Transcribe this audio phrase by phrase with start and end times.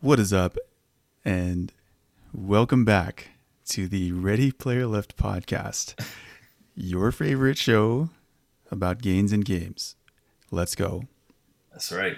[0.00, 0.56] What is up?
[1.24, 1.72] And
[2.32, 3.28] welcome back
[3.70, 5.94] to the Ready Player Left podcast,
[6.74, 8.10] your favorite show
[8.70, 9.96] about gains and games.
[10.50, 11.04] Let's go.
[11.72, 12.16] That's right.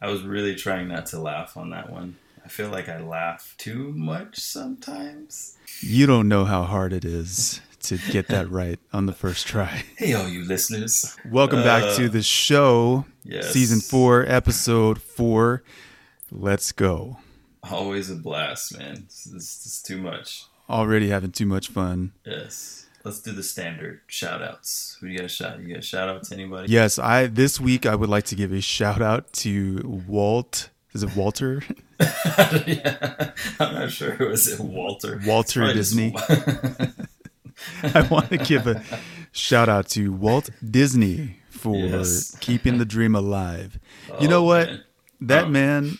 [0.00, 2.16] I was really trying not to laugh on that one.
[2.44, 5.56] I feel like I laugh too much sometimes.
[5.80, 9.84] You don't know how hard it is to get that right on the first try.
[9.96, 11.14] Hey, all you listeners.
[11.30, 13.52] Welcome back Uh, to the show, yes.
[13.52, 15.62] season four, episode four.
[16.30, 17.18] Let's go.
[17.70, 19.04] Always a blast, man.
[19.06, 20.44] This is, this is too much.
[20.68, 22.12] Already having too much fun.
[22.24, 22.86] Yes.
[23.04, 24.96] Let's do the standard shout outs.
[25.00, 25.58] Who do you got a shout?
[25.60, 26.70] You got a shout out to anybody?
[26.70, 30.68] Yes, I this week I would like to give a shout out to Walt.
[30.92, 31.62] Is it Walter?
[32.00, 33.30] yeah.
[33.60, 34.16] I'm not sure.
[34.28, 35.20] Was it Walter?
[35.24, 36.14] Walter Disney.
[37.82, 38.82] I want to give a
[39.32, 42.36] shout out to Walt Disney for Yes.
[42.40, 43.78] keeping the dream alive.
[44.20, 44.66] you oh, know Oh, what?
[44.68, 44.84] man.
[45.20, 45.48] That Oh.
[45.48, 45.98] man,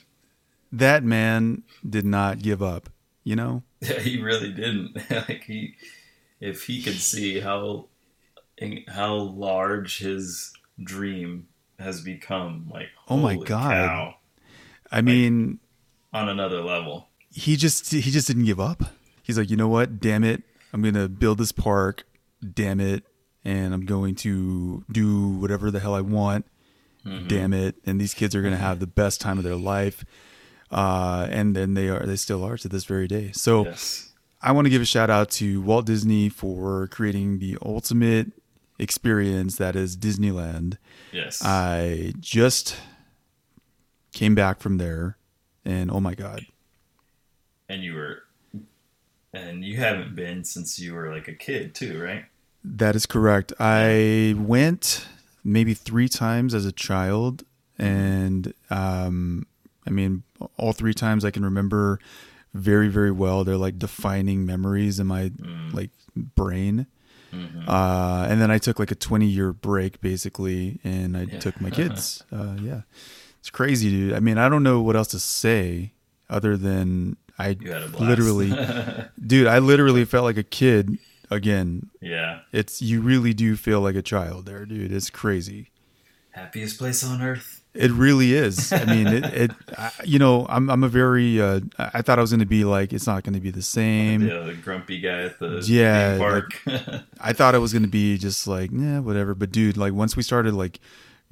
[0.73, 2.91] that man did not give up.
[3.25, 4.97] You know, Yeah, he really didn't.
[5.11, 5.75] like he,
[6.41, 7.87] if he could see how
[8.89, 10.53] how large his
[10.83, 13.71] dream has become, like Oh my God.
[13.71, 14.15] cow,
[14.91, 15.59] I mean,
[16.13, 17.09] on another level.
[17.31, 18.83] he just he just didn't give up.
[19.23, 20.01] He's like, you know what?
[20.01, 22.05] Damn it, I'm gonna build this park.
[22.55, 23.05] Damn it,
[23.45, 26.47] and I'm going to do whatever the hell I want.
[27.05, 27.27] Mm-hmm.
[27.27, 30.05] Damn it, and these kids are gonna have the best time of their life.
[30.71, 33.31] Uh, and then they are they still are to this very day.
[33.33, 37.57] So Yes, I want to give a shout out to Walt Disney for creating the
[37.65, 38.33] ultimate
[38.79, 40.77] experience that is Disneyland.
[41.13, 41.43] yes.
[41.45, 42.77] I just
[44.13, 45.17] came back from there,
[45.65, 46.47] and oh my god,
[47.69, 48.23] and you were,
[49.33, 52.25] and you haven't been since you were like a kid too, right?
[52.65, 53.53] that is correct.
[53.59, 55.07] I went
[55.45, 57.45] maybe three times as a child,
[57.79, 59.47] and um,
[59.89, 60.23] I mean,
[60.57, 61.99] all three times I can remember
[62.55, 63.43] very, very well.
[63.45, 65.33] They're like defining memories in my
[65.73, 66.87] like brain.
[67.67, 71.39] Uh, and then I took like a 20 year break basically, and I Yeah.
[71.39, 72.23] took my kids.
[72.33, 72.83] Uh, yeah,
[73.39, 74.13] it's crazy, dude.
[74.15, 75.93] I mean, I don't know what else to say
[76.31, 78.01] other than I You had a blast.
[78.09, 78.51] literally,
[79.27, 80.99] dude, I literally felt like a kid
[81.31, 81.91] again.
[82.01, 84.91] yeah, It's you really do feel like a child there, dude.
[84.93, 85.71] It's crazy.
[86.31, 87.58] happiest place on earth.
[87.75, 88.73] It really is.
[88.73, 89.25] I mean, it.
[89.35, 91.41] it I, you know, I'm I'm a very.
[91.41, 93.63] Uh, I thought I was going to be like it's not going to be the
[93.63, 94.23] same.
[94.27, 96.63] Yeah, the grumpy guy at the Yeah, theme park.
[97.21, 99.35] I thought it was going to be just like yeah, whatever.
[99.35, 100.81] But dude, like once we started like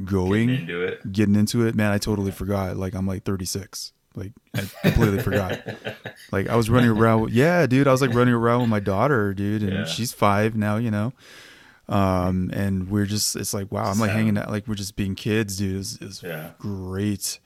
[0.05, 1.13] going, Getting into it.
[1.13, 2.77] getting into it, man, I totally forgot.
[2.77, 3.93] Like I'm like 36.
[4.15, 5.59] Like I completely forgot.
[6.33, 7.23] Like I was running around.
[7.23, 9.85] With, yeah, dude, I was like running around with my daughter, dude, and Yeah.
[9.85, 10.77] she's five now.
[10.77, 11.13] You know,
[11.89, 13.37] um, and we're just.
[13.37, 14.17] It's like wow, I'm like Sad.
[14.17, 14.51] hanging out.
[14.51, 15.81] Like we're just being kids, dude.
[15.81, 16.51] It's, it's Yeah.
[16.59, 17.39] great.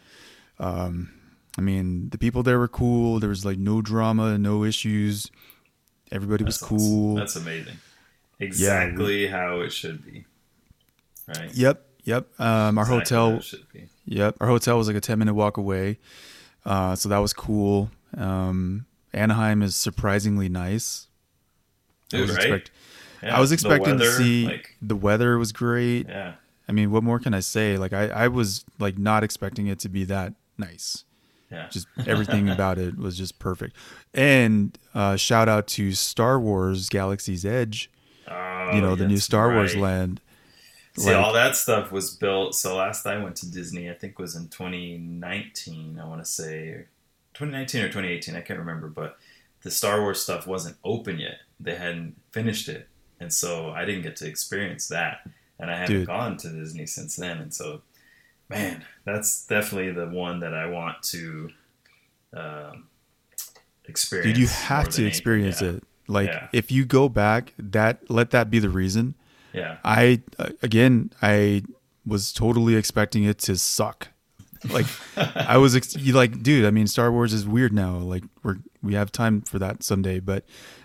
[0.59, 1.11] Um,
[1.59, 3.19] I mean, the people there were cool.
[3.21, 5.31] There was like no drama, no issues.
[6.12, 7.15] Everybody was cool.
[7.17, 7.77] That's amazing.
[8.39, 10.25] Exactly how it should be.
[11.28, 11.55] Right.
[11.55, 12.27] Yep, yep.
[12.41, 13.89] Um, our Exactly hotel, it should be.
[14.07, 15.99] yep, our hotel was like a ten minute walk away,
[16.65, 17.91] uh, so that was cool.
[18.17, 21.07] Um, Anaheim is surprisingly nice.
[22.12, 22.39] I was right?
[22.41, 22.71] expect-
[23.23, 26.09] Yeah, I was expecting to see like the weather was great.
[26.09, 26.35] yeah,
[26.69, 27.77] I mean, what more can I say?
[27.77, 31.05] Like, I, I was like not expecting it to be that nice.
[31.51, 31.69] yeah.
[31.71, 33.77] Just everything about it was just perfect.
[34.15, 37.91] And uh, shout out to Star Wars Galaxy's Edge.
[38.29, 40.21] Oh, You know, the new Star Wars land.
[40.97, 42.55] See, Like- all that stuff was built.
[42.55, 45.99] So last I went to Disney, I think was in 2019.
[46.01, 46.85] I want to say
[47.35, 48.37] 2019 or 2018.
[48.37, 49.19] I can't remember, but
[49.63, 51.39] the Star Wars stuff wasn't open yet.
[51.59, 52.89] They hadn't finished it,
[53.21, 55.21] and so I didn't get to experience that.
[55.59, 56.07] And I haven't Dude.
[56.07, 57.37] gone to Disney since then.
[57.39, 57.83] And so,
[58.49, 61.51] man, that's definitely the one that I want to
[62.34, 62.87] um,
[63.84, 64.27] experience.
[64.27, 65.69] Dude, you have to experience Yeah.
[65.72, 65.84] it.
[66.09, 66.49] Like, Yeah.
[66.53, 69.15] if you go back, that let that be the reason.
[69.53, 69.78] Yeah.
[69.84, 71.63] I uh, again, I
[72.07, 74.09] was totally expecting it to suck.
[74.71, 76.65] Like, I was ex- you like, dude.
[76.66, 77.97] I mean, Star Wars is weird now.
[77.97, 80.45] Like, we're we have time for that someday, but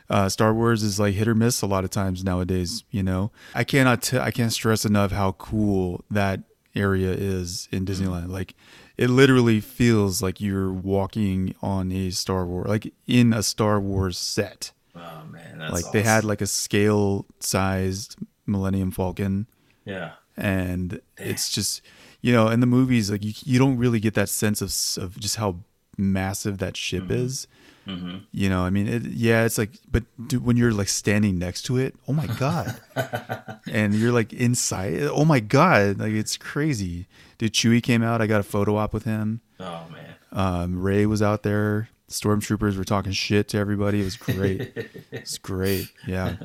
[0.10, 2.84] uh, Star Wars is like hit or miss a lot of times nowadays.
[2.92, 6.42] You know, I cannot t- I can't stress enough how cool that
[6.76, 8.30] area is in Disneyland.
[8.30, 8.54] Like,
[8.98, 14.18] it literally feels like you're walking on a Star Wars, like in a Star Wars
[14.18, 14.72] set.
[14.96, 18.16] Oh man, that's like they had like a scale sized
[18.46, 19.48] Millennium Falcon
[19.86, 20.14] yeah.
[20.36, 21.82] and it's just
[22.22, 25.18] you know in the movies like you, you don't really get that sense of of
[25.20, 25.58] just how
[25.98, 27.48] massive that ship is
[27.86, 31.38] hmm you know i mean it, yeah it's like but dude, when you're like standing
[31.38, 32.76] next to it oh my god
[33.72, 37.06] and you're like inside oh my god like it's crazy
[37.38, 40.16] dude chewie came out i got a photo op with him Oh man.
[40.34, 41.88] Um, Rey was out there.
[42.10, 44.02] Stormtroopers were talking shit to everybody.
[44.02, 44.74] It was great.
[45.14, 45.90] it's great.
[46.06, 46.36] Yeah.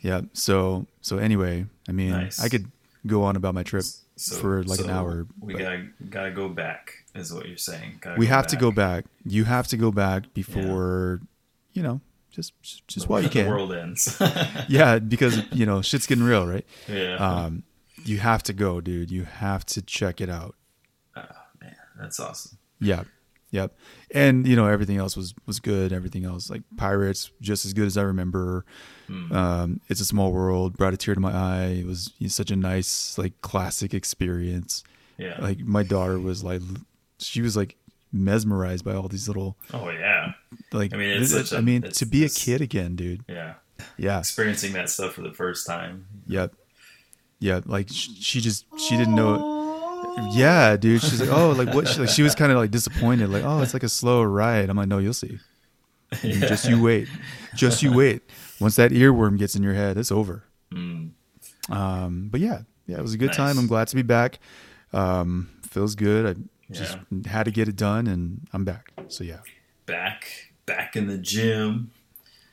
[0.00, 0.20] Yeah.
[0.32, 2.40] So so anyway, I mean, Nice.
[2.40, 2.70] I could
[3.04, 3.82] go on about my trip
[4.14, 5.26] So- for like an hour.
[5.40, 7.98] We but gotta gotta go back, is what you're saying.
[8.00, 9.04] Gotta we have to go back.
[9.24, 11.20] You have to go back before,
[11.72, 12.52] you know, just
[12.86, 13.48] just, while you the can.
[13.48, 14.20] world ends.
[14.68, 16.64] Yeah, because you know shit's getting real, right?
[16.88, 17.16] yeah.
[17.16, 17.64] Um,
[18.04, 19.10] you have to go, dude.
[19.10, 20.54] You have to check it out.
[21.16, 21.22] oh,
[21.60, 22.58] man, that's awesome.
[22.80, 23.04] Yeah.
[23.52, 23.76] Yep.
[24.12, 25.92] And you know everything else was was good.
[25.92, 28.64] Everything else like Pirates just as good as I remember.
[29.08, 29.32] Mm.
[29.32, 31.80] Um, it's a small world brought a tear to my eye.
[31.80, 34.84] It was such a nice like classic experience.
[35.18, 35.36] Yeah.
[35.40, 36.62] Like my daughter was like
[37.20, 37.76] she was like
[38.12, 40.32] mesmerized by all these little oh yeah.
[40.72, 43.24] like I mean, it's a- I mean to be a kid again, dude.
[43.28, 43.54] Yeah.
[43.96, 44.18] Yeah.
[44.18, 46.06] Experiencing that stuff for the first time.
[46.26, 46.54] Yep.
[47.38, 49.58] Yeah, like sh- she just she didn't know
[50.32, 51.00] Yeah, dude.
[51.02, 53.62] She's like, "Oh, like what?" She, like, she was kind of like disappointed, like, "Oh,
[53.62, 55.38] it's like a slow ride." I'm like, "No, you'll see.
[56.22, 56.46] You Yeah.
[56.48, 57.08] Just you wait.
[57.54, 58.22] Just you wait.
[58.60, 61.12] Once that earworm gets in your head, it's over." Mm.
[61.70, 63.36] Um, but yeah, yeah, it was a good Nice.
[63.36, 63.58] time.
[63.58, 64.38] I'm glad to be back.
[64.92, 66.26] Um, feels good.
[66.36, 66.40] I
[66.72, 66.96] just
[67.26, 68.92] had to get it done, and I'm back.
[69.08, 69.40] So yeah,
[69.86, 70.26] Back
[70.66, 71.90] back in the gym,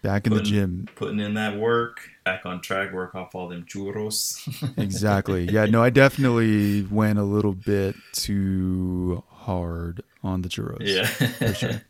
[0.02, 0.88] back in the gym.
[0.96, 4.42] putting in that work, back on track, work off all them churros.
[4.78, 5.46] Exactly.
[5.46, 5.66] Yeah.
[5.66, 10.78] No, I definitely went a little bit too hard on the churros.
[10.82, 11.06] yeah.
[11.06, 11.82] for sure.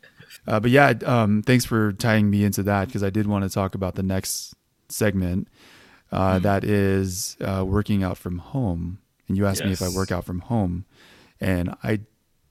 [0.46, 3.50] Uh, but yeah, um, thanks for tying me into that because I did want to
[3.50, 4.54] talk about the next
[4.88, 5.48] segment
[6.12, 6.42] uh, Mhm.
[6.42, 8.98] that is uh, working out from home.
[9.28, 10.86] And you asked me if I work out from home,
[11.40, 12.00] and I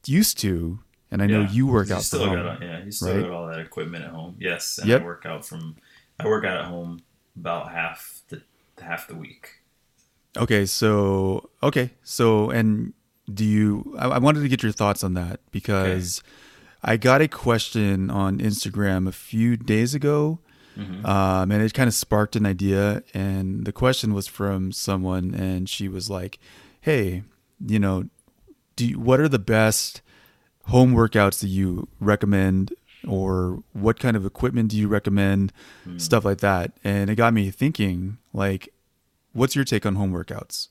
[0.10, 0.80] used to,
[1.12, 3.22] and I know Yeah, you work out still from got yeah, you still right?
[3.24, 4.36] got all that equipment at home.
[4.40, 5.02] Yes, and Yep.
[5.02, 5.76] I work out from
[6.20, 7.02] I work out at home
[7.36, 8.42] about half the
[8.82, 9.50] half the week.
[10.38, 12.94] Okay, so okay, so and
[13.34, 13.96] do you?
[14.00, 16.22] I, I wanted to get your thoughts on that because
[16.84, 20.40] I got a question on Instagram a few days ago,
[20.78, 21.04] Mhm.
[21.06, 23.04] um, and it kind of sparked an idea.
[23.14, 26.38] And the question was from someone, and she was like,
[26.82, 27.24] "Hey,
[27.66, 28.06] you know,
[28.78, 30.02] do you, what are the best
[30.68, 32.74] home workouts that you recommend?"
[33.08, 35.54] Or what kind of equipment do you recommend?
[35.84, 35.98] Hmm.
[35.98, 36.74] Stuff like that.
[36.84, 38.74] And it got me thinking, like,
[39.34, 40.70] what's your take on home workouts?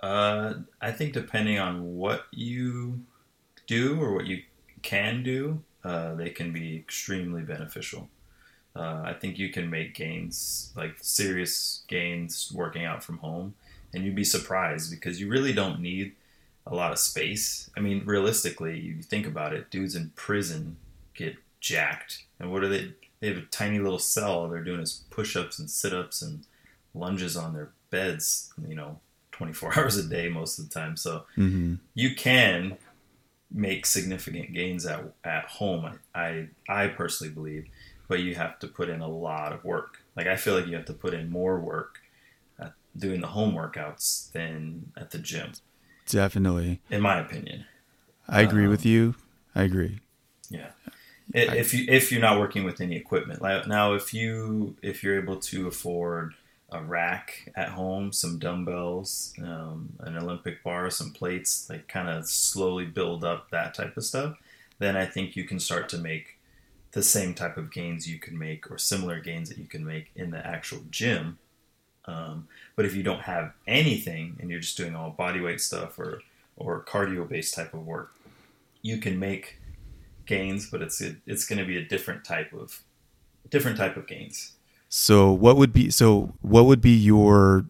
[0.00, 3.00] Uh, I think depending on what you
[3.66, 4.42] do or what you
[4.82, 8.08] can do, uh, they can be extremely beneficial.
[8.76, 13.54] Uh, I think you can make gains, like serious gains, working out from home,
[13.92, 16.14] and you'd be surprised because you really don't need
[16.68, 17.70] a lot of space.
[17.76, 20.76] I mean, realistically, you think about it, dudes in prison
[21.14, 22.92] get jacked, and what are they?
[23.20, 24.30] They have a tiny little cell.
[24.32, 26.44] All they're doing is push-ups and sit-ups and
[26.94, 28.52] lunges on their beds.
[28.68, 29.00] You know,
[29.32, 30.96] 24 hours a day most of the time.
[30.96, 31.74] So Mm-hmm.
[31.94, 32.76] you can
[33.50, 35.98] make significant gains at, at home.
[36.14, 37.66] I, I personally believe,
[38.06, 40.02] but you have to put in a lot of work.
[40.16, 41.98] Like I feel like you have to put in more work
[42.96, 45.52] doing the home workouts than at the gym,
[46.08, 46.80] Definitely.
[46.90, 47.64] in my opinion.
[48.28, 49.14] I agree Um, with you.
[49.54, 50.00] I agree.
[50.50, 50.70] Yeah.
[51.34, 55.02] I- If you if you're not working with any equipment, like now if you if
[55.02, 56.34] you're able to afford
[56.70, 62.26] a rack at home, some dumbbells, um, an Olympic bar, some plates, like kind of
[62.28, 64.36] slowly build up that type of stuff,
[64.78, 66.38] then I think you can start to make
[66.92, 70.10] the same type of gains you can make or similar gains that you can make
[70.14, 71.38] in the actual gym.
[72.06, 75.98] Um, but if you don't have anything and you're just doing all body weight stuff
[75.98, 76.20] or
[76.56, 78.14] or cardio based type of work,
[78.82, 79.58] you can make
[80.26, 82.82] gains, but it's it's going to be a different type of
[83.50, 84.52] different type of gains.
[84.88, 87.66] So what would be so what would be your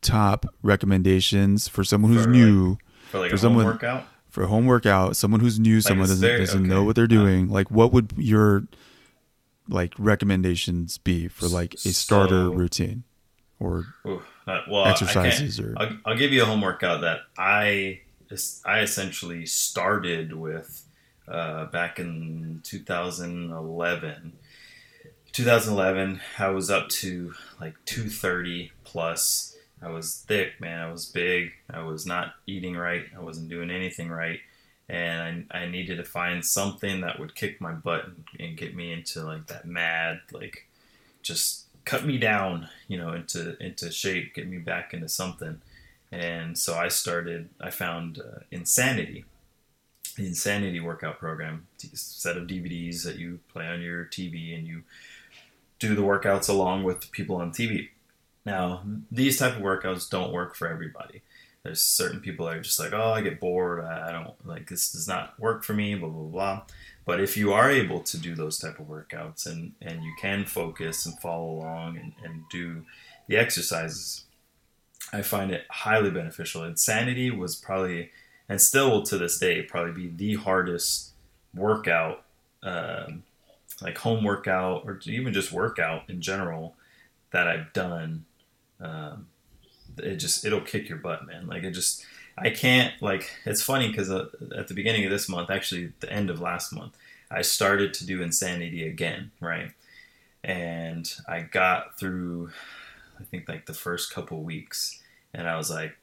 [0.00, 2.78] top recommendations for someone who's For, new
[3.12, 6.06] For like For a someone- home workout, for a home workout, someone who's new, someone
[6.06, 7.48] it's doesn't very- doesn't know what they're Uh, doing.
[7.48, 8.64] like what would your
[9.68, 13.04] like recommendations be for like a starter So- routine
[13.60, 18.00] or Ooh, uh, well, exercises or I'll, I'll give you a home workout that I
[18.64, 20.86] I essentially started with
[21.28, 24.32] uh, back in 2011.
[25.32, 29.56] 2011, I was up to like 230 plus.
[29.80, 30.80] I was thick, man.
[30.80, 31.52] I was big.
[31.70, 33.04] I was not eating right.
[33.16, 34.40] I wasn't doing anything right.
[34.88, 38.76] And I, I needed to find something that would kick my butt and, and get
[38.76, 40.68] me into like that mad, like
[41.22, 45.60] just cut me down, you know, into into shape, get me back into something.
[46.10, 47.48] And so I started.
[47.60, 49.24] I found uh, Insanity,
[50.16, 54.82] the Insanity workout program, set of DVDs that you play on your TV, and you
[55.78, 57.88] do the workouts along with the people on TV.
[58.44, 61.22] Now, these type of workouts don't work for everybody.
[61.62, 63.84] There's certain people that are just like, oh, I get bored.
[63.84, 65.94] I, I don't like this does not work for me.
[65.94, 66.62] Blah blah blah.
[67.04, 70.44] But if you are able to do those type of workouts and and you can
[70.44, 72.84] focus and follow along and, and do
[73.28, 74.24] the exercises,
[75.12, 76.64] I find it highly beneficial.
[76.64, 78.10] Insanity was probably
[78.48, 81.12] and still to this day probably be the hardest
[81.54, 82.24] workout,
[82.62, 83.22] um,
[83.80, 86.74] like home workout or even just workout in general
[87.30, 88.24] that I've done.
[88.80, 89.26] Um,
[89.98, 91.46] it just it'll kick your butt, man.
[91.46, 92.04] Like it just
[92.36, 96.12] I can't like it's funny because uh, at the beginning of this month, actually the
[96.12, 96.96] end of last month,
[97.30, 99.70] I started to do insanity again, right?
[100.42, 102.50] And I got through
[103.20, 105.00] I think like the first couple weeks,
[105.32, 105.96] and I was like,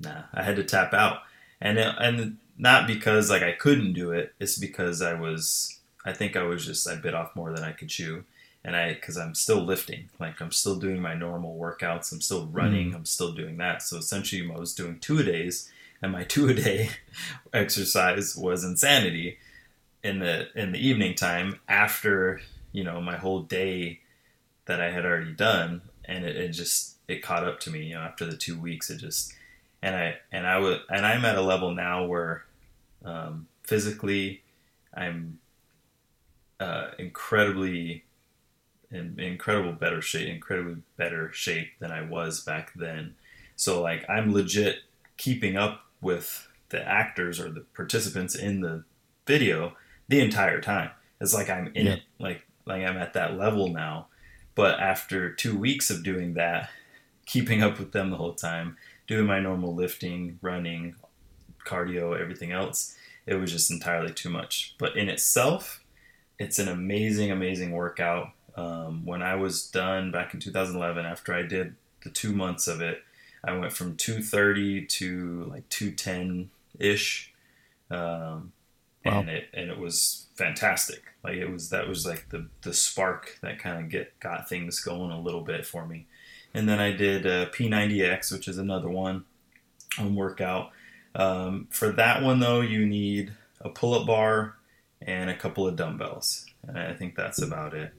[0.00, 1.22] nah, I had to tap out,
[1.60, 6.12] and it, and not because like I couldn't do it, it's because I was I
[6.12, 8.24] think I was just I bit off more than I could chew
[8.64, 12.46] and I because I'm still lifting, like I'm still doing my normal workouts, I'm still
[12.46, 12.96] running, mm.
[12.96, 13.82] I'm still doing that.
[13.82, 15.70] So essentially, I was doing two a days,
[16.02, 16.90] and my two a day
[17.52, 19.38] exercise was insanity
[20.02, 22.40] in the in the evening time after
[22.72, 24.00] you know my whole day
[24.66, 27.84] that I had already done, and it, it just it caught up to me.
[27.84, 29.32] You know, after the two weeks, it just
[29.82, 32.44] and I and I would and I'm at a level now where
[33.04, 34.42] um, physically
[34.94, 35.38] I'm
[36.60, 38.04] uh, incredibly
[38.90, 43.14] in incredible better shape, incredibly better shape than I was back then.
[43.56, 44.80] So like I'm legit
[45.16, 48.84] keeping up with the actors or the participants in the
[49.26, 49.74] video
[50.08, 50.90] the entire time.
[51.20, 51.92] It's like I'm in yeah.
[51.94, 54.08] it, like like I'm at that level now.
[54.54, 56.70] But after two weeks of doing that,
[57.26, 58.76] keeping up with them the whole time,
[59.06, 60.96] doing my normal lifting, running,
[61.64, 64.74] cardio, everything else, it was just entirely too much.
[64.78, 65.84] But in itself,
[66.38, 68.30] it's an amazing, amazing workout.
[68.58, 72.80] Um, when I was done back in 2011, after I did the two months of
[72.80, 73.04] it,
[73.44, 76.50] I went from 230 to like 210
[76.80, 77.32] ish,
[77.88, 78.52] um,
[79.04, 79.20] wow.
[79.20, 81.04] and it and it was fantastic.
[81.22, 84.80] Like it was that was like the the spark that kind of get got things
[84.80, 86.06] going a little bit for me.
[86.52, 89.24] And then I did uh, P90X, which is another one
[89.96, 90.72] home workout.
[91.14, 94.56] Um, for that one though, you need a pull-up bar
[95.00, 97.92] and a couple of dumbbells, and I think that's about it.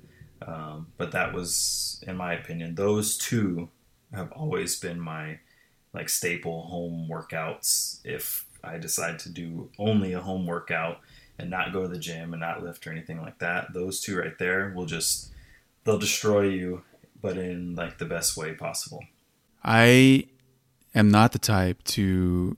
[0.46, 3.69] Um, but that was, in my opinion, those two
[4.13, 5.39] have always been my
[5.93, 8.00] like staple home workouts.
[8.03, 11.00] If I decide to do only a home workout
[11.38, 14.17] and not go to the gym and not lift or anything like that, those two
[14.17, 15.31] right there will just
[15.84, 16.84] they'll destroy you,
[17.22, 19.03] but in like the best way possible.
[19.63, 20.27] I
[20.96, 22.58] am not the type to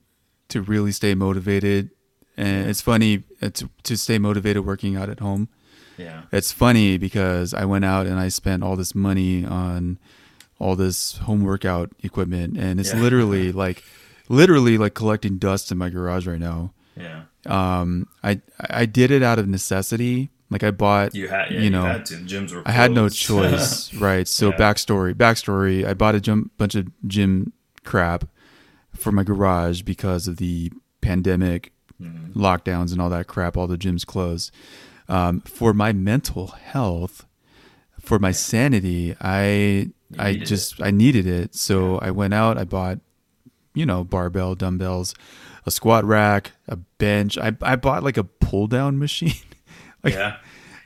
[0.50, 1.92] to really stay motivated,
[2.38, 5.50] and it's funny uh, to to stay motivated working out at home
[5.98, 6.24] yeah.
[6.32, 10.00] It's funny because I went out and I spent all this money on
[10.60, 13.00] all this home workout equipment and it's yeah.
[13.00, 13.84] literally like
[14.30, 16.74] literally like collecting dust in my garage right now.
[16.96, 17.24] Yeah.
[17.46, 20.30] Um I I did it out of necessity.
[20.50, 23.94] Like I bought you had yeah, you know had gyms were I had no choice,
[23.96, 24.28] right?
[24.28, 24.58] So yeah.
[24.58, 28.26] backstory, backstory, I bought a gym, bunch of gym crap
[28.94, 32.40] for my garage because of the pandemic mm-hmm.
[32.40, 34.52] lockdowns and all that crap, all the gyms closed
[35.12, 37.28] um, for my mental health,
[38.00, 40.84] for my sanity, I I just it.
[40.84, 41.54] I needed it.
[41.54, 42.58] So I went out.
[42.58, 43.00] I bought,
[43.74, 45.14] you know, barbell, dumbbells,
[45.66, 47.38] a squat rack, a bench.
[47.38, 49.34] I I bought like a pull down machine.
[50.04, 50.38] like, yeah.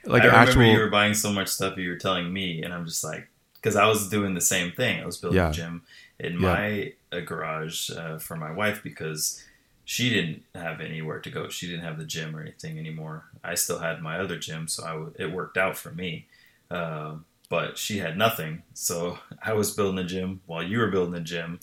[0.05, 2.73] Like I remember actual, you were buying so much stuff you were telling me, and
[2.73, 5.01] I'm just like, because I was doing the same thing.
[5.01, 5.49] I was building yeah.
[5.49, 5.83] a gym
[6.19, 6.39] in yeah.
[6.39, 9.43] my uh, garage uh, for my wife because
[9.85, 11.47] she didn't have anywhere to go.
[11.47, 13.25] She didn't have the gym or anything anymore.
[13.43, 16.25] I still had my other gym, so I w- it worked out for me.
[16.71, 17.15] Uh,
[17.49, 21.23] but she had nothing, so I was building a gym while you were building a
[21.23, 21.59] gym,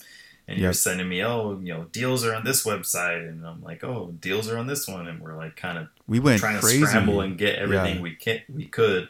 [0.47, 3.83] and you're sending me, oh, you know, deals are on this website, and I'm like,
[3.83, 6.79] oh, deals are on this one, and we're like, kind of we went trying crazy.
[6.79, 8.01] to scramble and get everything yeah.
[8.01, 9.09] we can we could.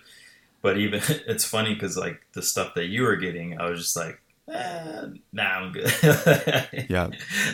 [0.64, 3.96] But even it's funny because like the stuff that you were getting, I was just
[3.96, 5.92] like, eh, nah, I'm good.
[6.90, 7.10] yeah.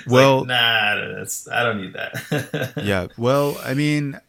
[0.08, 2.74] Well, like, nah, I don't need that.
[2.84, 3.08] yeah.
[3.18, 4.20] Well, I mean,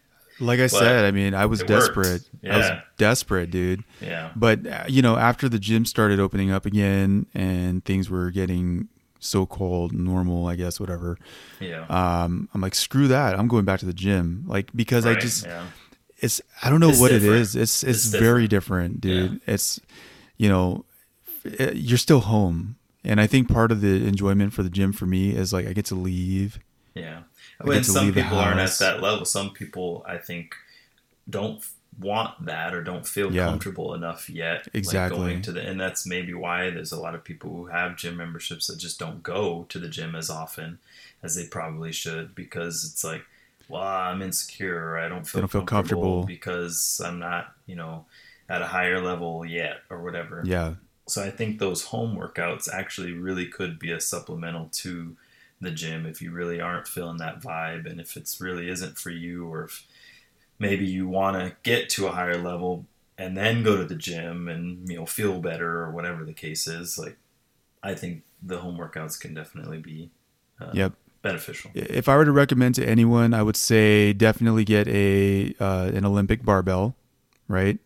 [0.41, 2.23] like I but said, I mean, I was desperate.
[2.43, 2.55] Yeah.
[2.55, 3.85] I was desperate, dude.
[4.01, 4.31] Yeah.
[4.35, 8.89] But uh, you know, after the gym started opening up again and things were getting
[9.21, 11.19] so called normal, I guess, whatever.
[11.61, 11.85] Yeah.
[11.89, 13.39] Um, I'm like, screw that.
[13.39, 15.67] I'm going back to the gym, like because right, I just, yeah.
[16.19, 17.35] it's I don't know it's what different.
[17.35, 17.57] it is.
[17.57, 19.33] It's it's, it's very different, dude.
[19.33, 19.55] Yeah.
[19.55, 19.81] It's
[20.39, 20.85] you know,
[21.45, 22.77] Uh, you're still home.
[23.03, 25.73] And I think part of the enjoyment for the gym for me is like I
[25.73, 26.59] get to leave.
[26.95, 27.23] Yeah.
[27.61, 29.25] I mean, some people aren't at that level.
[29.25, 30.55] Some people, I think,
[31.29, 31.65] don't
[31.99, 33.47] want that or don't feel Yeah.
[33.47, 35.19] comfortable enough yet like, Exactly.
[35.19, 38.17] going to the and that's maybe why there's a lot of people who have gym
[38.17, 40.79] memberships that just don't go to the gym as often
[41.23, 43.23] as they probably should because it's like
[43.69, 46.27] well i'm insecure or i don't feel, don't feel comfortable, comfortable.
[46.27, 48.07] because i'm not you know
[48.49, 50.75] at a higher level yet or whatever Yeah.
[51.11, 55.17] So I think those home workouts actually really could be a supplemental to
[55.61, 59.11] the gym if you really aren't feeling that vibe and if it's really isn't for
[59.11, 59.87] you or if
[60.59, 62.87] maybe you want to get to a higher level
[63.19, 66.67] and then go to the gym and you know feel better or whatever the case
[66.67, 67.17] is like
[67.83, 70.11] I think the home workouts can definitely be
[70.61, 70.93] uh, Yep.
[71.23, 71.73] beneficial.
[71.75, 76.05] If I were to recommend to anyone, I would say definitely get a uh, an
[76.05, 76.97] Olympic barbell,
[77.49, 77.79] right?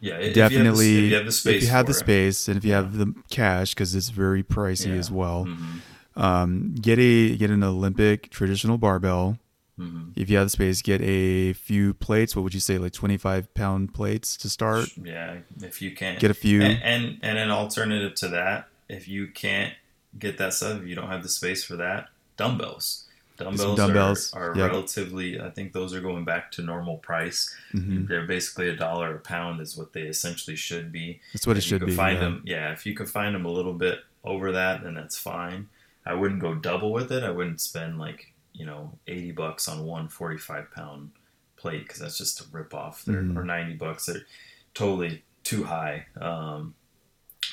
[0.00, 2.48] Yeah, definitely you have the, if you have the space, if you have the space
[2.48, 4.94] and if you have the cash because it's very pricey Yeah.
[4.94, 5.46] as well.
[5.46, 5.80] Mhm,
[6.22, 9.38] um, get a get an olympic traditional barbell.
[9.78, 10.10] Mhm.
[10.16, 12.34] if you have the space get a few plates.
[12.34, 14.88] What would you say like 25 pound plates to start?
[15.00, 16.60] Yeah, if you can't get a few.
[16.62, 19.74] And, and and an alternative to that, if you can't
[20.18, 23.04] get that stuff, if you don't have the space for that, dumbbells.
[23.38, 24.70] Dumbbells, dumbbells, are, are yep.
[24.72, 25.40] relatively.
[25.40, 27.54] I think those are going back to normal price.
[27.72, 28.08] Mhm.
[28.08, 31.20] They're basically a dollar a pound is what they essentially should be.
[31.32, 32.20] that's what it If you should be Find yeah.
[32.24, 32.72] them, yeah.
[32.72, 35.68] If you can find them a little bit over that, then that's fine.
[36.04, 37.22] I wouldn't go double with it.
[37.22, 41.12] I wouldn't spend like you know eighty bucks on one 45 pound
[41.56, 43.04] plate because that's just a rip off.
[43.04, 43.36] Mhm.
[43.36, 44.06] Or ninety bucks.
[44.06, 44.26] They're
[44.74, 46.06] totally too high.
[46.20, 46.74] Um,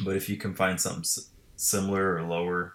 [0.03, 2.73] but if you can find something s- similar or lower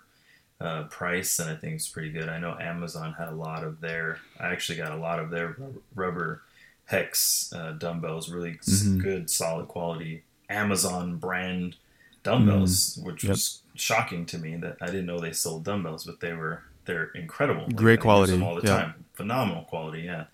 [0.61, 2.29] uh, price, and I think it's pretty good.
[2.29, 4.19] I know Amazon had a lot of their.
[4.39, 5.57] I actually got a lot of their
[5.95, 6.43] rubber
[6.87, 9.03] hex uh, dumbbells, really s Mhm.
[9.03, 11.77] good, solid quality Amazon brand
[12.23, 13.27] dumbbells, which Mm-hmm.
[13.29, 13.33] Yep.
[13.35, 17.11] was shocking to me that I didn't know they sold dumbbells, but they were they're
[17.15, 17.69] incredible.
[17.69, 18.77] Great quality, them all the yeah.
[18.81, 19.05] time.
[19.15, 20.25] Phenomenal quality, yeah.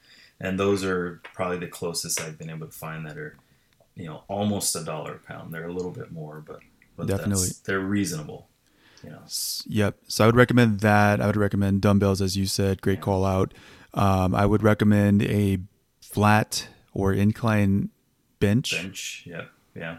[0.40, 3.36] And those are probably the closest I've been able to find that are,
[3.94, 5.52] you know, almost a dollar a pound.
[5.52, 6.60] They're a little bit more, but,
[6.96, 7.48] but Definitely.
[7.64, 8.48] they're reasonable.
[9.06, 9.22] You know,
[9.68, 9.96] Yep.
[10.08, 11.20] So I would recommend that.
[11.20, 12.82] I would recommend dumbbells, as you said.
[12.82, 13.54] Great call out.
[13.94, 15.58] Um, I would recommend a
[16.00, 17.90] flat or incline
[18.40, 18.72] bench.
[18.72, 19.48] bench, Yep.
[19.74, 19.98] yeah.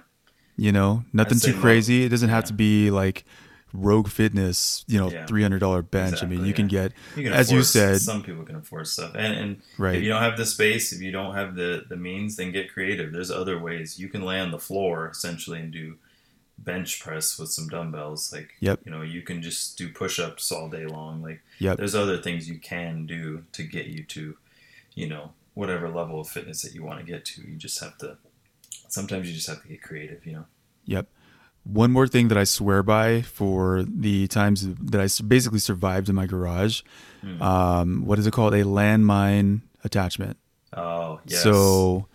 [0.55, 2.03] You know, nothing too crazy.
[2.03, 3.25] It doesn't have to be like
[3.73, 4.83] Rogue Fitness.
[4.87, 5.25] You know, Yeah.
[5.27, 6.23] three hundred dollar bench.
[6.23, 9.11] I mean, you can get You can As you said- some people can afford stuff,
[9.15, 9.95] and and right.
[9.97, 12.71] if you don't have the space, if you don't have the the means, then get
[12.73, 13.11] creative.
[13.13, 15.97] There's other ways you can lay on the floor essentially and do
[16.57, 18.31] bench press with some dumbbells.
[18.33, 18.81] Like, Yep.
[18.85, 21.21] you know, you can just do push ups all day long.
[21.21, 21.77] Like, Yep.
[21.77, 24.37] there's other things you can do to get you to,
[24.95, 27.41] you know, whatever level of fitness that you want to get to.
[27.41, 28.17] You just have to.
[28.89, 30.25] Sometimes you just have to get creative.
[30.25, 30.45] You know.
[30.85, 31.07] Yep.
[31.63, 36.15] One more thing that I swear by for the times that I basically survived in
[36.15, 36.81] my garage.
[37.21, 37.41] Mm.
[37.41, 38.53] Um, what is it called?
[38.53, 40.37] A landmine attachment.
[40.73, 41.43] Oh yes.
[41.43, 42.07] So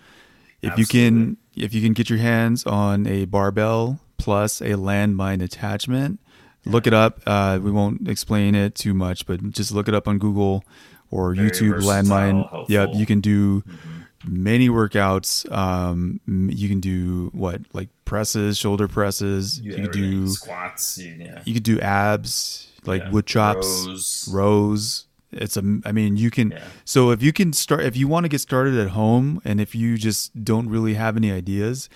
[0.62, 5.42] if you can if you can get your hands on a barbell plus a landmine
[5.42, 6.20] attachment,
[6.64, 7.20] look it up.
[7.26, 10.64] Uh, we won't explain it too much, but just look it up on Google
[11.10, 12.66] or Very YouTube versatile, landmine.
[12.68, 14.04] Yep, you can do Mhm.
[14.26, 15.50] many workouts.
[15.52, 19.58] Um, you can do what like presses, shoulder presses.
[19.60, 20.98] You, can do squats.
[20.98, 21.42] You, yeah.
[21.44, 23.10] you could do abs like Yeah.
[23.10, 24.28] wood chops, Rows.
[24.32, 25.06] rows.
[25.32, 25.80] It's a.
[25.86, 26.50] I mean, you can.
[26.50, 26.62] Yeah.
[26.84, 29.74] So if you can start, if you want to get started at home, and if
[29.74, 31.88] you just don't really have any ideas,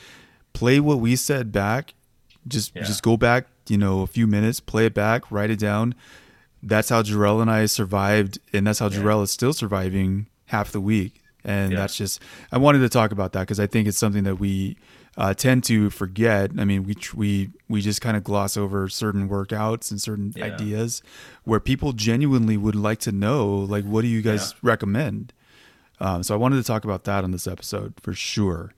[0.55, 1.93] play what we said back.
[2.49, 2.83] Just Yeah.
[2.85, 5.95] just go back, you know, a few minutes, play it back, write it down.
[6.63, 8.99] That's how Jarrell and I survived, and that's how Yeah.
[9.01, 11.23] Jarrell is still surviving half the week.
[11.45, 11.79] And Yeah.
[11.81, 14.77] that's just I wanted to talk about that because I think it's something that we
[15.19, 16.51] uh, tend to forget.
[16.59, 20.45] I mean, we we we just kind of gloss over certain workouts and certain Yeah.
[20.45, 21.03] ideas
[21.45, 25.33] where people genuinely would like to know, like, what do you guys recommend?
[26.01, 28.75] Um, so I wanted to talk about that on this episode for sure.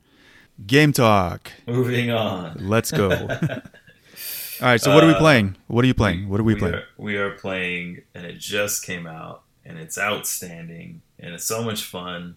[0.66, 1.52] Game talk.
[1.66, 2.56] Moving on.
[2.68, 3.10] Let's go.
[4.60, 4.80] All right.
[4.80, 5.56] So what are we Uh, playing?
[5.68, 6.28] What are you playing?
[6.28, 6.74] What are we, we playing?
[6.76, 11.62] Are, we are playing, and it just came out, and it's outstanding, and it's so
[11.62, 12.36] much fun,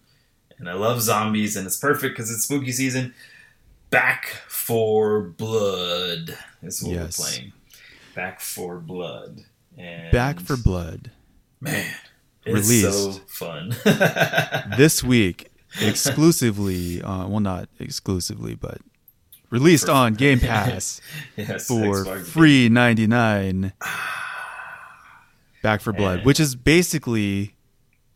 [0.58, 3.12] and I love zombies, and it's perfect because it's spooky season.
[3.90, 7.18] Back for Blood is what Yes.
[7.18, 7.52] we're playing.
[8.14, 9.40] Back for Blood.
[9.76, 11.10] And Back for Blood
[11.60, 11.86] man,
[12.44, 12.92] it's Released.
[12.92, 13.74] so fun.
[14.76, 17.02] this week exclusively.
[17.02, 18.78] Uh, well, not exclusively, but
[19.50, 21.00] released For- on Game Pass
[21.36, 23.72] yes, for Xbox free ninety nine.
[25.62, 27.54] Back for Blood, And- which is basically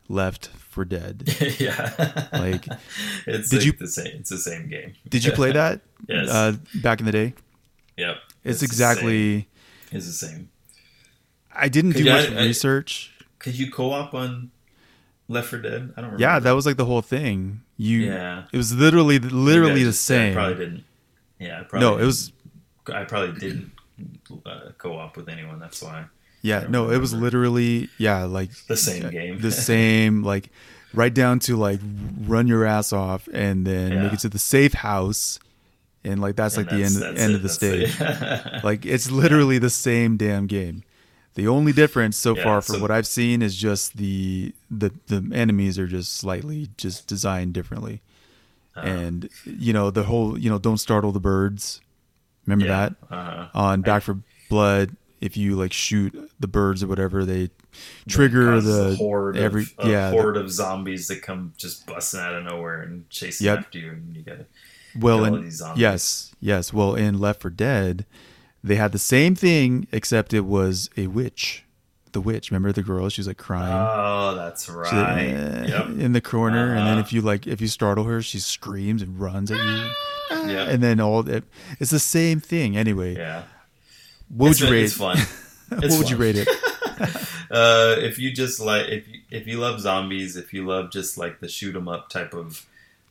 [0.09, 1.23] Left for Dead.
[1.59, 2.29] yeah.
[2.33, 2.67] Like,
[3.27, 4.17] it's did like you- the same?
[4.19, 4.95] It's the same game.
[5.09, 5.81] Did you play that?
[6.09, 6.29] Yes.
[6.29, 7.35] Uh, back in the day,
[7.97, 8.17] yep.
[8.45, 9.41] it's, the exactly.
[9.41, 9.47] same.
[9.93, 10.51] It's the same.
[11.55, 13.13] I didn't Could do much I- I- research.
[13.39, 14.51] Could you co-op on
[15.29, 15.93] Left for Dead?
[15.97, 16.21] I don't remember.
[16.21, 17.63] Yeah, that was like the whole thing.
[17.77, 18.45] You, Yeah.
[18.53, 20.35] it was literally literally the just- I same.
[20.35, 20.85] probably didn't.
[21.39, 22.33] Yeah, I probably no, it didn't- was
[22.93, 23.73] I probably didn't
[24.47, 25.59] uh, co-op with anyone.
[25.59, 26.05] That's why
[26.43, 29.41] yeah, no, it was literally yeah, like the same game.
[29.41, 30.51] the same like
[30.95, 31.81] right down to like
[32.27, 34.03] run your ass off and then Yeah.
[34.05, 35.41] make it to the safe house
[36.05, 37.97] and like that's And like the end end it, of the that's stage.
[38.01, 38.65] it.
[38.65, 40.85] like it's literally the same damn game.
[41.37, 44.91] The only difference so Yeah, far from so- what I've seen is just the the
[45.07, 48.01] the enemies are just slightly just designed differently.
[48.77, 51.81] Uh, and you know the whole you know don't startle the birds.
[52.47, 53.15] Remember yeah, that?
[53.15, 54.19] uh, on Back for
[54.51, 57.51] Blood, if you like shoot the birds or whatever, they
[58.09, 60.11] trigger causes the horde every of, yeah.
[60.11, 63.59] the- horde of zombies that come just busting out of nowhere and chasing Yep.
[63.59, 64.47] after you, and you gotta
[64.99, 65.81] well, kill all in, these zombies.
[65.81, 66.73] yes, yes.
[66.73, 68.07] Well, in Left for Dead,
[68.67, 71.65] they had the same thing except it was a witch.
[72.13, 73.09] The witch, remember the girl?
[73.11, 74.93] She was like crying Oh, that's right.
[75.35, 75.87] uh, yep.
[75.99, 77.01] in the corner, and then Uh-huh.
[77.01, 79.91] if you like, if you startle her, she screams and runs at you.
[80.51, 80.69] Yep.
[80.69, 81.45] And then all it,
[81.79, 82.77] it's the same thing.
[82.77, 83.43] Anyway, Yeah.
[84.29, 84.85] what would you rate?
[84.85, 85.19] It's fun.
[85.69, 86.49] what It's would you rate it?
[87.51, 91.19] uh, if you just like if you, if you love zombies, if you love just
[91.19, 92.65] like the shoot 'em up type of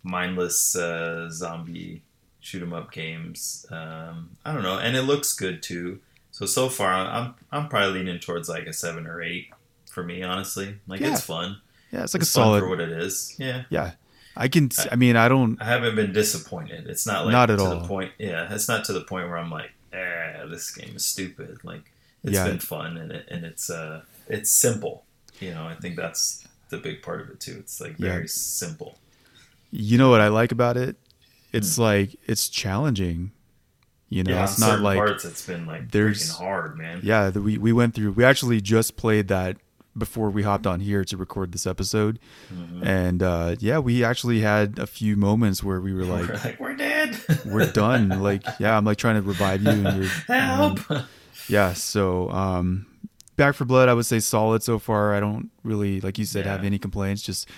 [0.03, 2.01] mindless uh, zombie
[2.45, 5.99] shoot 'em up games, um, I don't know, and it looks good too.
[6.31, 9.49] So so far, I'm I'm probably leaning towards like a seven or eight
[9.89, 10.77] for me, honestly.
[10.87, 11.13] Like Yeah.
[11.13, 11.57] it's fun.
[11.91, 12.59] Yeah, it's like it's a solid.
[12.61, 13.35] for what it is.
[13.39, 13.63] Yeah.
[13.69, 13.91] Yeah,
[14.37, 14.69] I can.
[14.91, 15.59] I mean, I don't.
[15.61, 16.87] I haven't been disappointed.
[16.87, 17.79] It's not like Not at to all.
[17.79, 18.11] the point.
[18.19, 21.57] Yeah, it's not to the point where I'm like, eh, this game is stupid.
[21.63, 21.91] Like
[22.23, 22.45] it's Yeah.
[22.47, 25.03] been fun and it, and it's uh it's simple.
[25.39, 27.55] You know, I think that's the big part of it too.
[27.59, 28.09] It's like Yeah.
[28.11, 28.97] very simple.
[29.71, 30.95] You know what I like about it?
[31.55, 33.31] It's like it's challenging.
[34.09, 34.37] You know, Hmm.
[34.37, 35.25] yeah, it's not like parts.
[35.25, 36.99] It's been like there's- freaking hard, man.
[37.03, 37.29] yeah.
[37.31, 38.11] We we went through.
[38.11, 39.57] We actually just played that
[39.97, 42.19] before we hopped on here to record this episode,
[42.53, 42.85] Mhm.
[42.85, 46.59] and uh, yeah, we actually had a few moments where we were like, we're like
[46.59, 47.17] we're dead.
[47.45, 50.79] "We're done." like, yeah, I'm like trying to revive you, and you're Help.
[51.47, 51.73] yeah.
[51.73, 52.85] So, um,
[53.37, 55.15] Back for Blood, I would say solid so far.
[55.15, 56.51] I don't really, like you said, Yeah.
[56.51, 57.21] have any complaints.
[57.21, 57.49] Just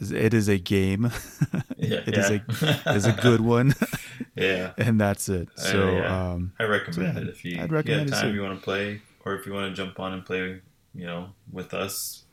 [0.00, 1.10] it is a game.
[1.76, 2.78] yeah, it is yeah.
[2.86, 3.74] a is a good one,
[4.34, 4.72] yeah.
[4.78, 5.48] and that's it.
[5.58, 6.30] Uh, So, yeah.
[6.32, 8.42] um, I recommend So, it if you, I'd if you recommend have it time, you
[8.42, 10.60] want to play, or if you want to jump on and play,
[10.94, 12.24] you know, with us,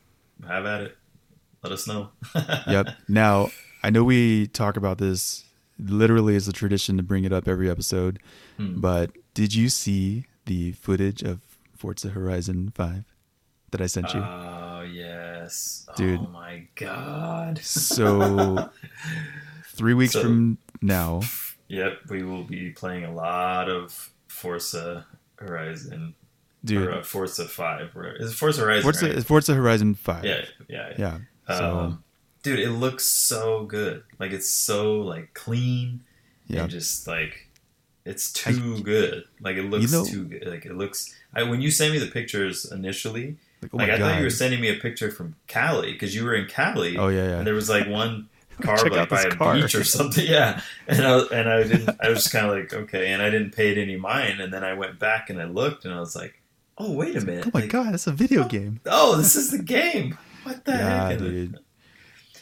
[0.47, 0.97] have at it.
[1.63, 2.09] Let us know.
[2.67, 2.87] yep.
[3.07, 3.49] Now,
[3.83, 5.43] I know we talk about this
[5.79, 8.19] literally as a tradition to bring it up every episode,
[8.57, 8.79] Hmm.
[8.79, 11.41] but did you see the footage of
[11.75, 13.03] Forza Horizon 5
[13.71, 14.21] that I sent you?
[14.21, 14.76] Oh
[15.47, 16.19] yes, Dude.
[16.19, 17.59] Oh my god.
[17.59, 18.69] so,
[19.65, 21.21] three weeks So- from now,
[21.67, 25.05] yep, we will be playing a lot of Forza
[25.35, 26.13] Horizon
[26.63, 27.91] dude, or uh, Forza Five.
[28.19, 28.83] Is it Forza Horizon?
[28.83, 29.23] Forza, right?
[29.25, 30.25] Forza Horizon 5.
[30.25, 31.19] Yeah, yeah, yeah.
[31.49, 31.57] Yeah.
[31.57, 32.03] So, Um,
[32.43, 34.03] dude, it looks so good.
[34.19, 36.01] Like it's so like clean
[36.47, 36.61] yeah.
[36.63, 37.47] and just like
[38.05, 39.23] it's too good.
[39.39, 40.45] Like it looks know- too good.
[40.47, 41.13] Like it looks.
[41.33, 43.99] I, when you sent me the pictures initially, Like, oh like I God.
[44.11, 46.97] thought you were sending me a picture from Cali because you were in Cali.
[46.97, 47.37] oh, yeah, yeah.
[47.39, 48.29] And there was like one
[48.61, 49.55] car Check like by a car.
[49.55, 50.25] beach or something.
[50.29, 51.97] Yeah, and I was- and I didn't.
[52.01, 54.39] I was just kind of like okay, and I didn't pay it any mind.
[54.41, 56.39] And then I went back and I looked and I was like,
[56.77, 57.45] oh wait a minute.
[57.47, 58.79] Oh my like, God, that's a video game.
[58.85, 60.17] Oh, this is the game.
[60.43, 61.17] What the Yeah, heck?
[61.19, 61.59] dude.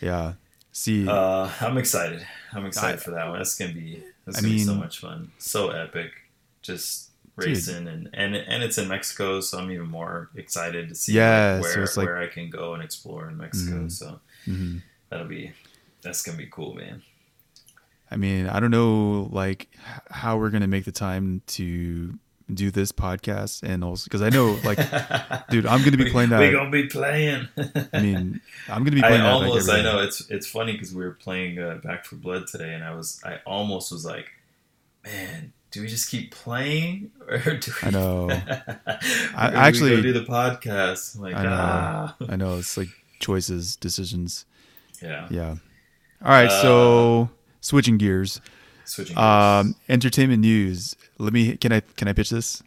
[0.01, 0.33] Yeah.
[0.73, 2.25] See, Uh, I'm excited.
[2.53, 3.37] I'm excited I- for that one.
[3.37, 4.03] That's gonna be.
[4.25, 5.31] That's I gonna be so much fun.
[5.37, 6.11] So epic.
[6.61, 7.04] Just
[7.37, 7.47] Dude.
[7.47, 11.59] racing and and and it's in Mexico, so I'm even more excited to see Yeah,
[11.61, 13.75] like, so where it's like- where I can go and explore in Mexico.
[13.83, 13.91] Mhm.
[13.91, 14.81] So mhm.
[15.09, 15.51] that'll be
[16.01, 17.01] that's gonna be cool, man.
[18.11, 19.67] I mean, I don't know, like,
[20.11, 22.17] how we're gonna make the time to
[22.53, 24.77] do this podcast, and also because I know, like,
[25.49, 26.39] dude, I'm gonna be We- playing that.
[26.39, 27.47] we're gonna be playing.
[27.91, 29.31] I mean, I'm gonna be I playing that.
[29.31, 29.67] almost.
[29.67, 32.73] every I know it's it's funny because we were playing uh, Back for Blood today,
[32.75, 34.27] and I was I almost was like,
[35.03, 37.87] man, do we just keep playing or do we?
[37.87, 38.29] I know.
[39.35, 41.15] I actually- do the podcast.
[41.15, 41.49] I'm like I know.
[41.53, 42.87] ah, I know it's like
[43.19, 44.45] choices, decisions.
[45.03, 45.27] yeah.
[45.29, 45.55] Yeah.
[46.23, 48.39] All right, Uh, so switching gears.
[48.85, 49.17] Switching.
[49.17, 49.75] Um, gears.
[49.89, 50.95] entertainment news.
[51.19, 51.57] Let me.
[51.57, 51.81] Can I?
[51.81, 52.63] Can I pitch this?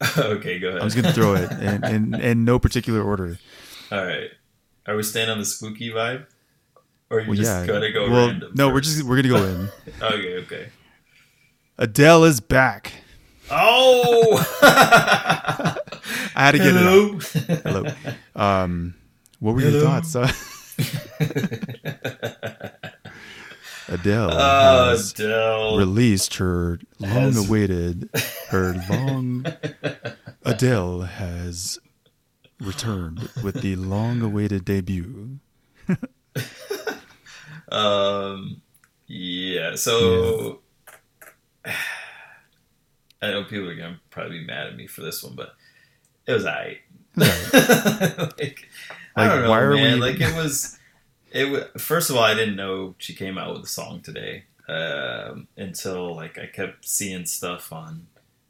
[0.18, 0.82] okay, go ahead.
[0.82, 3.38] I'm just gonna throw it in, in in no particular order.
[3.90, 4.28] All right.
[4.86, 6.26] Are we staying on the spooky vibe,
[7.08, 7.66] or you Well, just yeah.
[7.66, 8.52] gotta go well, random?
[8.54, 9.68] no, we're just we're gonna go in.
[10.02, 10.34] okay.
[10.44, 10.68] Okay.
[11.78, 12.92] Adele is back.
[13.50, 14.38] Oh.
[14.62, 15.76] I
[16.34, 17.22] had to get it out.
[17.62, 17.82] Hello.
[17.82, 18.14] Hello.
[18.36, 18.94] Um,
[19.40, 20.00] what were your Hello.
[20.00, 20.16] thoughts?
[23.86, 25.76] Uh, Adele Oh, has Adele.
[25.76, 28.08] released her long-awaited,
[28.48, 29.44] her long.
[30.42, 31.78] Adele has
[32.60, 35.38] returned with the long-awaited debut.
[37.68, 38.62] um,
[39.06, 39.74] yeah.
[39.76, 40.60] So
[41.66, 45.54] I know people are gonna probably be mad at me for this one, but
[46.26, 46.78] it was alright.
[47.16, 48.68] like,
[49.16, 49.94] I Like, don't know, why are man.
[49.94, 50.78] we- Like it was.
[51.30, 51.64] It was.
[51.82, 56.14] first of all, I didn't know she came out with a song today um, until
[56.14, 58.06] like I kept seeing stuff on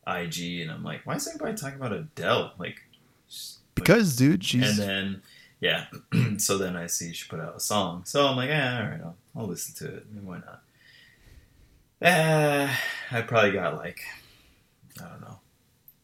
[0.06, 2.52] IG, and I'm like, why is everybody talking about Adele?
[2.58, 2.82] Like,
[3.28, 5.22] she's- like, Because, dude, she's and then
[5.60, 5.86] yeah,
[6.38, 9.00] so then I see she put out a song, so I'm like, yeah, all right,
[9.02, 10.06] I'll, I'll listen to it.
[10.10, 10.62] I mean, why not?
[12.02, 12.68] Uh,
[13.10, 14.00] I probably got like
[15.02, 15.38] I don't know,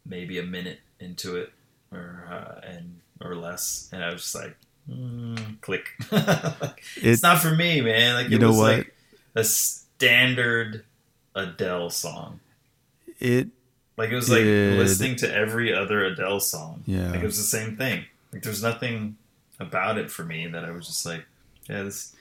[0.06, 1.52] maybe a minute into it,
[1.92, 4.56] or uh, and or less, and I was just like,
[4.90, 5.88] mm, click.
[6.96, 8.14] it's it, not for me, man.
[8.14, 8.76] Like You it know was what?
[8.78, 8.94] like
[9.34, 10.84] a standard
[11.34, 12.40] Adele song.
[13.18, 13.48] it,
[13.96, 16.82] Like it was like Did- listening to every other Adele song.
[16.86, 17.10] yeah.
[17.10, 18.04] Like it was the same thing.
[18.32, 19.16] Like there's nothing
[19.58, 21.24] about it for me that I was just like,
[21.68, 22.14] yeah, this.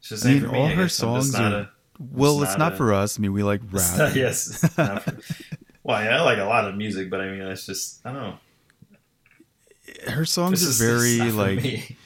[0.00, 0.58] It's just I mean, for me.
[0.58, 2.76] all her guess I'm just songs not are- a- well, it's it's not not a-
[2.76, 3.18] for us.
[3.18, 3.98] I mean, we like rap.
[3.98, 4.58] not- yes.
[4.74, 5.00] for-
[5.84, 8.22] well, yeah, I like a lot of music, but I mean, it's just I don't
[8.22, 8.38] know.
[10.08, 11.96] Her songs This are is- very like,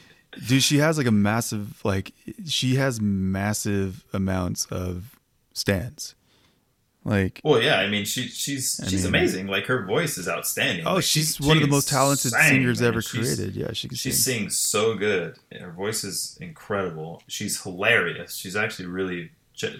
[0.46, 0.62] dude.
[0.62, 2.12] She has like a massive like.
[2.46, 5.18] She has massive amounts of
[5.54, 6.14] stans.
[7.02, 9.46] Like, Well, yeah, I mean, she she's I she's mean- amazing.
[9.46, 10.86] Like her voice is outstanding.
[10.86, 12.88] oh, Like, she's she- one she of the most talented sing, singers man.
[12.88, 13.56] ever She's- created.
[13.56, 14.40] Yeah, she can She sing.
[14.40, 15.36] sings so good.
[15.58, 17.22] Her voice is incredible.
[17.26, 18.34] She's hilarious.
[18.34, 19.30] She's actually really,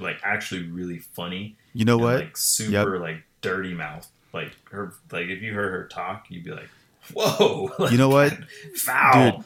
[0.00, 1.56] like, actually really funny.
[1.72, 2.14] You know and, what?
[2.20, 4.08] Like super, like dirty mouth.
[4.32, 6.68] Like her, like if you heard her talk, you'd be like,
[7.14, 8.32] "Whoa!" Like, You know what?
[8.76, 9.38] Foul.
[9.38, 9.44] Dude,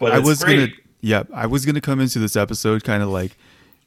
[0.00, 0.56] but I was great.
[0.56, 3.36] gonna, yeah, I was gonna come into this episode kind of like,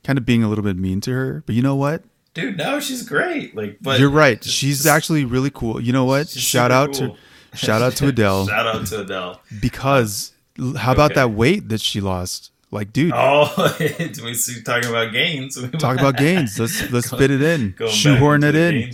[0.03, 1.43] kind of being a little bit mean to her.
[1.45, 2.03] But you know what?
[2.34, 2.56] dude.
[2.58, 3.56] No, she's great.
[3.56, 4.39] Like, but You're right.
[4.39, 5.80] just- She's just- actually really cool.
[5.82, 6.30] You know what?
[6.30, 7.17] Shout out cool.
[7.51, 9.41] to, shout out to Adele Shout out to Adele.
[9.60, 10.34] because
[10.77, 11.21] how about Okay.
[11.21, 12.51] that weight that she lost?
[12.69, 15.56] Like, dude, Oh, we see talking about gains.
[15.80, 16.60] talk about gains.
[16.60, 18.91] Let's let's fit it in, shoehorn it in.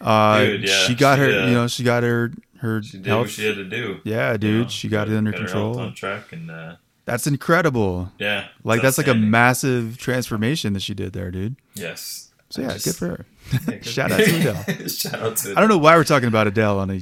[0.00, 2.98] Uh, Dude, yeah, she got she, her, uh, you know, she got her her She
[2.98, 3.20] did health.
[3.22, 4.00] what she had to do.
[4.04, 5.78] yeah, you dude, know, she got it under health control.
[5.78, 8.10] on track, and uh, That's incredible.
[8.18, 11.56] yeah, Like that's like a massive transformation that she did there, dude.
[11.74, 12.32] yes.
[12.50, 13.26] So yeah, just- good for her.
[13.52, 14.88] yeah, good- Shout out to Adele.
[14.88, 15.52] Shout out to.
[15.56, 17.00] I don't know why we're talking about Adele on a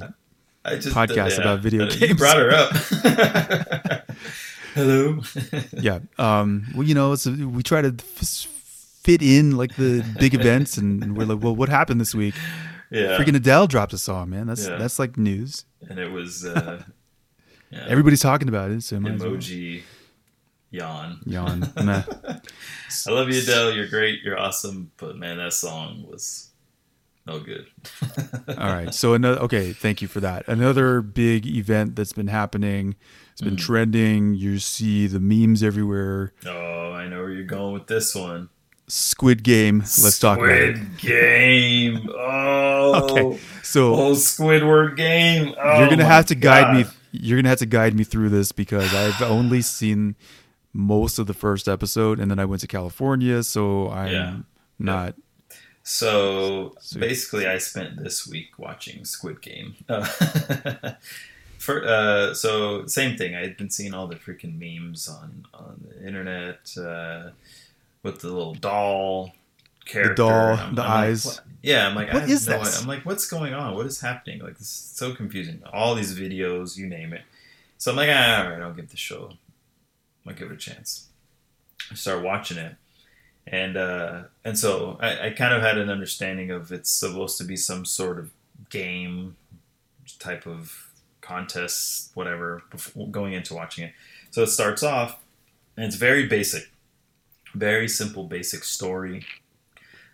[0.65, 2.17] I just, podcast about video You games.
[2.19, 4.09] brought her up.
[4.73, 5.21] Hello.
[5.73, 5.99] yeah.
[6.17, 6.65] Um.
[6.75, 8.47] Well, you know, it's we try to f-
[9.03, 12.35] fit in like the big events, and we're like, well, what happened this week?
[12.89, 13.17] Yeah.
[13.17, 14.47] Freaking Adele dropped a song, man.
[14.47, 14.77] That's Yeah.
[14.77, 15.65] that's like news.
[15.89, 16.83] and it was uh,
[17.71, 18.83] yeah, Everybody's talking about it.
[18.83, 19.13] So as well.
[19.31, 19.81] emoji
[20.69, 21.19] yawn.
[21.25, 21.71] yawn.
[21.83, 22.03] Meh.
[23.07, 23.73] I love you, Adele.
[23.73, 24.21] You're great.
[24.23, 24.91] You're awesome.
[24.97, 26.51] But man, that song was
[27.25, 27.65] no good.
[28.47, 28.93] All right.
[28.93, 29.39] So another.
[29.41, 29.73] Okay.
[29.73, 30.47] Thank you for that.
[30.47, 32.95] Another big event that's been happening.
[33.33, 33.59] It's been Mm.
[33.59, 34.33] trending.
[34.35, 36.33] You see the memes everywhere.
[36.45, 38.49] Oh, I know where you're going with this one.
[38.87, 39.79] Squid Game.
[39.79, 40.75] Let's talk about it.
[40.77, 42.09] Squid Game.
[42.15, 43.39] Oh, Okay.
[43.63, 45.53] So oh, Squidward Game.
[45.61, 46.85] Oh, you're gonna have to guide me.
[47.11, 50.15] You're gonna have to guide me through this because I've only seen
[50.73, 54.35] most of the first episode, and then I went to California, so I'm Yeah.
[54.79, 55.15] not.
[55.83, 56.99] So Sweet.
[57.01, 59.75] basically, I spent this week watching Squid Game.
[59.89, 60.07] Uh,
[61.63, 63.35] for, uh, so same thing.
[63.35, 67.31] I had been seeing all the freaking memes on on the internet uh,
[68.03, 69.33] with the little doll
[69.85, 70.15] character.
[70.15, 71.25] doll, I'm- the I'm eyes.
[71.25, 72.67] what- yeah, I'm like, What I is no this?
[72.67, 72.81] idea.
[72.81, 73.73] I'm like, what's going on?
[73.75, 74.39] What is happening?
[74.39, 75.61] Like, this is so confusing.
[75.71, 77.21] All these videos, you name it.
[77.77, 79.31] So I'm like, ah, all right, I'll give the show.
[80.27, 81.07] I'll give it a chance.
[81.91, 82.75] I start watching it,
[83.47, 87.43] and uh, and so I, I kind of had an understanding of it's supposed to
[87.45, 88.31] be some sort of
[88.69, 89.35] game
[90.19, 90.89] type of
[91.23, 93.93] contest, whatever, before going into watching it.
[94.31, 95.19] So it starts off,
[95.77, 96.69] and it's very basic,
[97.55, 99.25] very simple, basic story.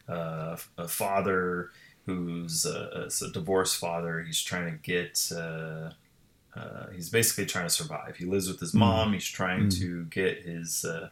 [0.08, 1.70] Uh, a father
[2.06, 4.22] who's a, a divorced father.
[4.22, 5.32] He's trying to get.
[5.36, 5.92] Uh,
[6.60, 8.16] uh, he's basically trying to survive.
[8.18, 8.80] He lives with his Mm.
[8.80, 9.14] mom.
[9.14, 9.80] He's trying Mm.
[9.80, 11.10] to get his uh,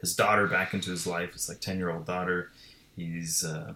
[0.00, 1.30] his daughter back into his life.
[1.34, 2.50] It's like ten year old daughter.
[2.96, 3.74] He's uh,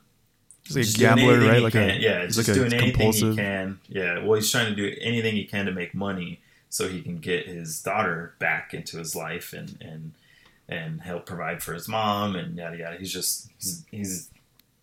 [0.64, 1.62] He's like a just doing gambler, right?
[1.62, 3.80] Like a yeah, he's just like a doing anything compulsive- he can.
[3.88, 7.18] Yeah, well, he's trying to do anything he can to make money so he can
[7.18, 10.12] get his daughter back into his life and and
[10.68, 12.96] and help provide for his mom and yada yada.
[12.96, 14.30] He's just he's, he's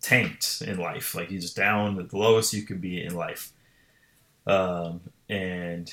[0.02, 1.14] tanked in life.
[1.14, 3.52] Like he's down at the lowest you could be in life.
[4.46, 5.92] Um, and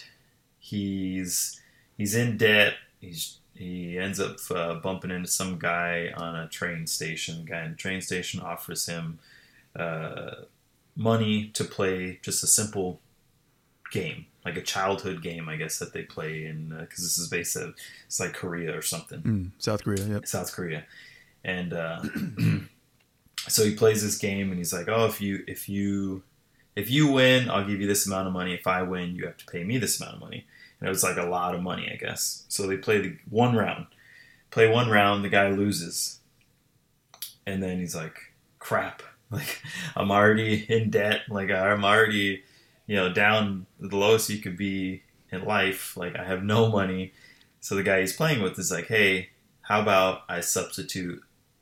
[0.59, 1.59] he's
[1.97, 2.73] he's in debt.
[2.99, 7.39] He's he ends up uh, bumping into some guy on a train station.
[7.39, 9.19] The guy in the train station offers him
[9.77, 10.31] uh,
[10.95, 12.99] money to play just a simple
[13.91, 17.55] game, like a childhood game, I guess that they play in because this is based
[17.55, 19.21] of it's like Korea or something.
[19.21, 20.05] Mm, South Korea.
[20.05, 20.27] Yep.
[20.27, 20.85] South Korea,
[21.43, 22.01] and uh,
[23.47, 26.23] so he plays this game, and he's like, "Oh, if you if you
[26.75, 28.53] if you win, I'll give you this amount of money.
[28.53, 30.45] If I win, you have to pay me this amount of money."
[30.79, 32.45] And it was like a lot of money, I guess.
[32.49, 33.87] So they play the one round,
[34.51, 36.19] play one round, the guy loses,
[37.45, 39.01] and then he's like, "Crap!
[39.31, 39.61] Like
[39.95, 41.23] I'm already in debt.
[41.29, 42.43] Like I'm already,
[42.85, 45.97] you know, down the lowest you could be in life.
[45.97, 47.11] Like I have no money."
[47.59, 49.31] So the guy he's playing with is like, "Hey,
[49.63, 51.21] how about I substitute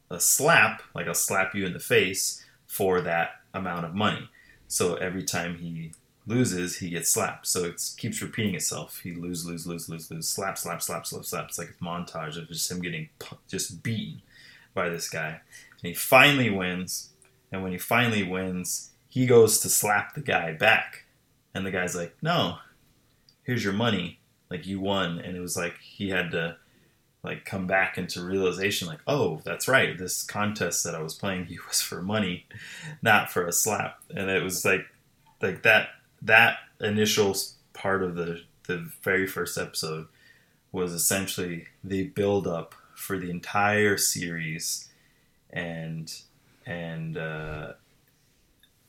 [0.10, 4.30] a slap, like I'll slap you in the face for that amount of money.
[4.67, 5.91] So every time he
[6.28, 7.47] loses, he gets slapped.
[7.47, 8.99] So it keeps repeating itself.
[9.01, 11.45] He lose, lose, lose, lose, lose, slap, slap, slap, slap, slap.
[11.45, 13.10] It's like a montage of just him getting
[13.47, 14.21] just beaten
[14.73, 15.41] by this guy.
[15.71, 17.10] And he finally wins.
[17.56, 21.06] And when he finally wins, he goes to slap the guy back.
[21.54, 22.58] And the guy's like, no,
[23.44, 24.20] here's your money.
[24.52, 25.20] Like you won.
[25.20, 26.58] And it was like he had to
[27.24, 31.48] like come back into realization like oh that's right this contest that i was playing
[31.48, 32.46] he was for money
[33.02, 34.86] not for a slap and it was like
[35.41, 35.88] like that
[36.22, 37.36] that initial
[37.74, 40.06] part of the the very first episode
[40.72, 44.88] was essentially the build up for the entire series
[45.50, 46.22] and
[46.65, 47.73] and uh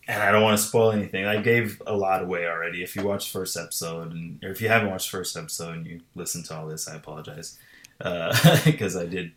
[0.08, 1.26] and I don't want to spoil anything.
[1.26, 2.82] I gave a lot away already.
[2.82, 6.00] If you watched first episode, and or if you haven't watched first episode and you
[6.14, 7.58] listen to all this, I apologize
[7.98, 9.32] because uh, I did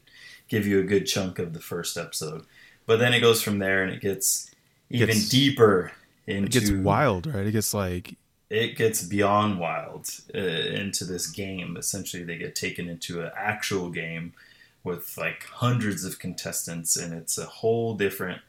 [0.47, 2.45] give you a good chunk of the first episode.
[2.85, 4.51] But then it goes from there and it gets
[4.89, 5.91] even gets, deeper
[6.27, 6.45] into.
[6.45, 7.47] It gets wild, right?
[7.47, 8.15] It gets like.
[8.49, 11.77] It gets beyond wild uh, into this game.
[11.77, 14.33] Essentially, they get taken into an actual game
[14.83, 18.41] with like hundreds of contestants, and it's a whole different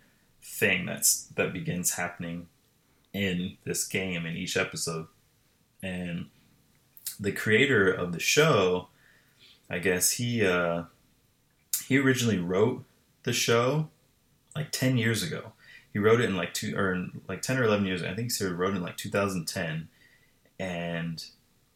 [0.42, 2.48] thing that's that begins happening
[3.12, 5.06] in this game in each episode.
[5.82, 6.26] And
[7.18, 8.88] the creator of the show
[9.70, 10.82] I guess he uh,
[11.86, 12.84] he originally wrote
[13.22, 13.88] the show
[14.56, 15.52] like ten years ago.
[15.92, 18.02] He wrote it in like two or like ten or eleven years.
[18.02, 19.88] I think he wrote it in like 2010,
[20.58, 21.24] and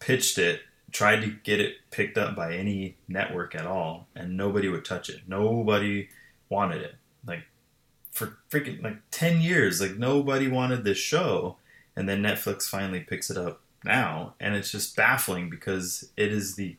[0.01, 0.63] pitched it.
[0.95, 5.09] Tried to get it picked up by any network at all, and nobody would touch
[5.11, 5.23] it.
[5.27, 6.09] Nobody
[6.49, 6.95] wanted it.
[7.27, 7.43] Like
[8.13, 11.57] for freaking like ten years, like nobody wanted this show,
[11.97, 16.55] and then Netflix finally picks it up now, and it's just baffling because it is
[16.55, 16.77] the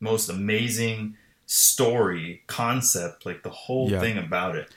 [0.00, 4.00] most amazing story concept, like the whole yeah.
[4.00, 4.70] thing about it,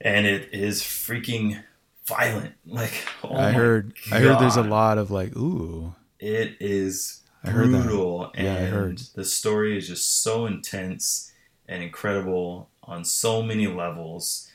[0.00, 1.60] and it is freaking
[2.06, 2.54] violent.
[2.64, 4.16] Like oh I heard, God.
[4.16, 8.68] I heard there's a lot of like, ooh, it is brutal, I yeah, and I
[8.68, 11.32] heard the story is just so intense
[11.68, 14.50] and incredible on so many levels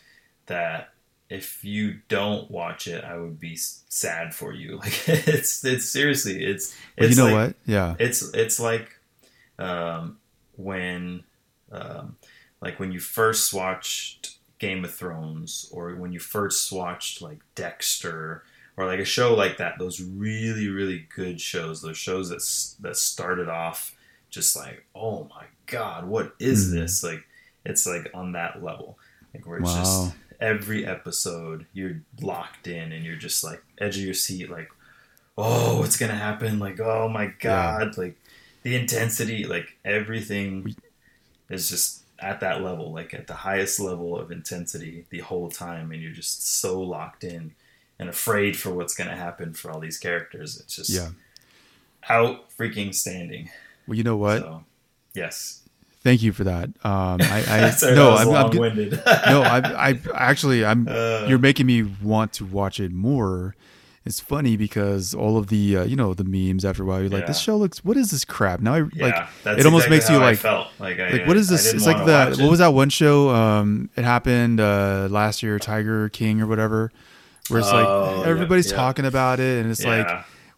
[0.45, 0.89] that
[1.29, 4.77] if you don't watch it, I would be sad for you.
[4.83, 7.55] Like it's it's seriously it's it's you know like, what?
[7.65, 8.99] Yeah, it's it's like
[9.57, 10.17] um,
[10.55, 11.23] when
[11.71, 12.17] um,
[12.61, 18.43] like when you first watched Game of Thrones or when you first watched like Dexter
[18.79, 22.41] or like a show like that those really really good shows those shows that
[22.81, 23.95] that started off
[24.29, 26.79] just like oh my god what is mm-hmm.
[26.79, 27.23] this like
[27.65, 28.97] it's like on that level
[29.33, 29.77] like where it's wow.
[29.77, 34.69] just every episode you're locked in and you're just like edge of your seat like
[35.37, 38.03] oh what's gonna happen like oh my god yeah.
[38.03, 38.15] like
[38.63, 40.75] the intensity, like everything
[41.49, 45.91] is just at that level, like at the highest level of intensity the whole time,
[45.91, 47.53] and you're just so locked in
[47.99, 50.59] and afraid for what's going to happen for all these characters.
[50.59, 51.09] It's just yeah.
[52.09, 53.49] out freaking standing.
[53.87, 54.39] Well, you know what?
[54.39, 54.63] So,
[55.13, 55.63] yes.
[56.01, 56.69] Thank you for that.
[56.83, 60.87] Um, I, I Sorry, no, I'm, I'm no, I, I actually, I'm.
[60.99, 63.53] Uh, you're making me want to watch it more
[64.05, 67.09] it's funny because all of the uh, you know the memes after a while you're
[67.09, 67.27] like yeah.
[67.27, 70.09] this show looks what is this crap now I yeah, like it almost exactly makes
[70.09, 70.43] you like
[70.79, 73.89] like, I, like what is this it's like the what was that one show um
[73.95, 76.91] it happened uh last year Tiger King or whatever
[77.49, 80.07] where it's oh, like everybody's talking about it and it's like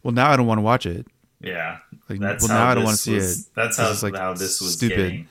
[0.04, 1.08] well now I don't want to watch it
[1.40, 1.80] yeah
[2.10, 4.62] like that's well now I don't want to see it that's how, like how this
[4.62, 5.28] was stupid getting,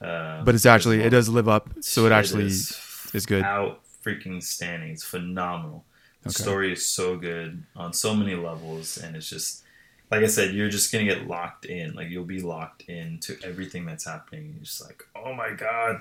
[0.00, 2.78] uh, but it's actually it does live up so it actually is,
[3.12, 5.84] is good out freaking standing it's phenomenal
[6.24, 6.42] the okay.
[6.42, 9.62] story is so good on so many levels, and it's just
[10.10, 11.92] like I said, you're just gonna get locked in.
[11.92, 14.54] Like you'll be locked into everything that's happening.
[14.54, 16.00] You're just like, oh my god.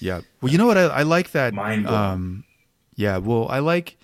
[0.00, 0.20] Yeah.
[0.42, 0.76] Well, you know what?
[0.76, 1.54] I, I like that.
[1.54, 2.44] Mind um,
[2.94, 3.16] yeah.
[3.16, 3.96] Well, I like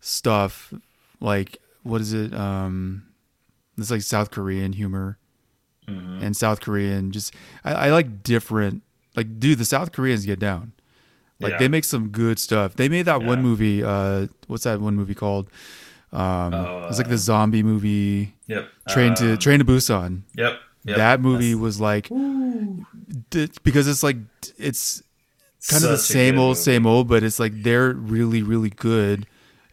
[0.00, 0.72] stuff
[1.20, 2.34] like what is it?
[2.34, 3.04] Um,
[3.76, 5.18] it's like South Korean humor
[5.86, 6.22] mm-hmm.
[6.22, 7.10] and South Korean.
[7.12, 7.34] Just
[7.64, 8.82] I, I like different.
[9.16, 10.72] Like, dude, the South Koreans get down.
[11.40, 11.58] Like yeah.
[11.58, 12.74] they make some good stuff.
[12.74, 13.26] They made that yeah.
[13.26, 13.82] one movie.
[13.82, 15.48] Uh, what's that one movie called?
[16.12, 18.68] Um, Oh, it's like uh, the zombie movie, Yep.
[18.88, 20.22] Train to Um, Train to Busan.
[20.36, 20.58] Yep.
[20.84, 20.96] yep.
[20.96, 24.16] that movie That's- was like d- because it's like
[24.56, 25.02] it's
[25.68, 26.60] kind of the same old, movie.
[26.60, 29.26] same old, but it's like they're really, really good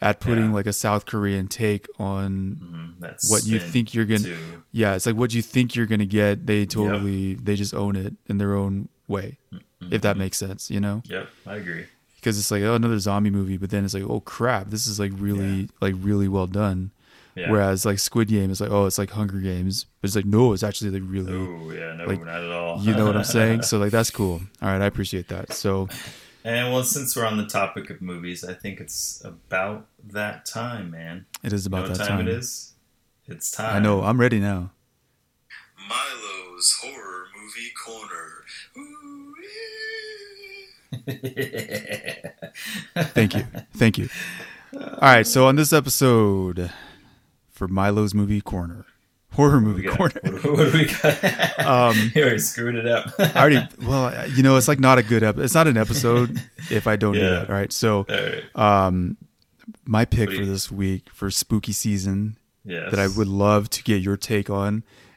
[0.05, 0.53] at putting Yeah.
[0.53, 4.19] like a South Korean take on Mhm, what you think you're gonna.
[4.19, 4.37] to-
[4.71, 6.45] Yeah, it's like what you think you're gonna get.
[6.45, 9.37] They totally, they just own it in their own way,
[9.91, 10.69] if that makes sense.
[10.69, 11.85] You know, Yep, I agree.
[12.17, 14.99] because it's like oh another zombie movie, but then it's like oh crap, this is
[14.99, 16.91] like really, like really well done.
[17.35, 17.51] Yeah.
[17.51, 20.53] Whereas like Squid Game is like oh it's like Hunger Games, but it's like no,
[20.53, 21.33] it's actually like really.
[21.33, 22.79] Oh yeah, no, like, not at all.
[22.81, 23.61] You know what I'm saying?
[23.69, 24.41] So like that's cool.
[24.61, 25.51] All right, I appreciate that.
[25.53, 25.87] So
[26.45, 30.91] and well, since we're on the topic of movies, I think it's about that time,
[30.91, 31.25] man.
[31.43, 32.27] it is You know about what that time, time.
[32.27, 32.73] it is?
[33.27, 33.75] It's time.
[33.75, 34.03] I know.
[34.03, 34.71] I'm ready now.
[35.89, 38.43] Milo's Horror Movie Corner.
[43.13, 43.45] Thank you.
[43.75, 44.09] Thank you.
[44.73, 45.27] All right.
[45.27, 46.71] So on this episode
[47.51, 48.85] for Milo's movie corner,
[49.35, 49.97] horror What do movie got?
[49.97, 50.19] corner.
[50.23, 51.59] What, what do we got?
[51.65, 53.11] Um, you already screwed it up.
[53.19, 53.67] I already.
[53.81, 55.23] Well, you know, it's like not a good.
[55.23, 57.29] Ep- it's not an episode if I don't do Yeah.
[57.29, 57.49] that.
[57.49, 57.71] All right.
[57.73, 58.55] So All right.
[58.87, 59.17] um,
[59.85, 62.91] my pick What do for this week for spooky season Yes.
[62.91, 64.67] that I would love to get your take on,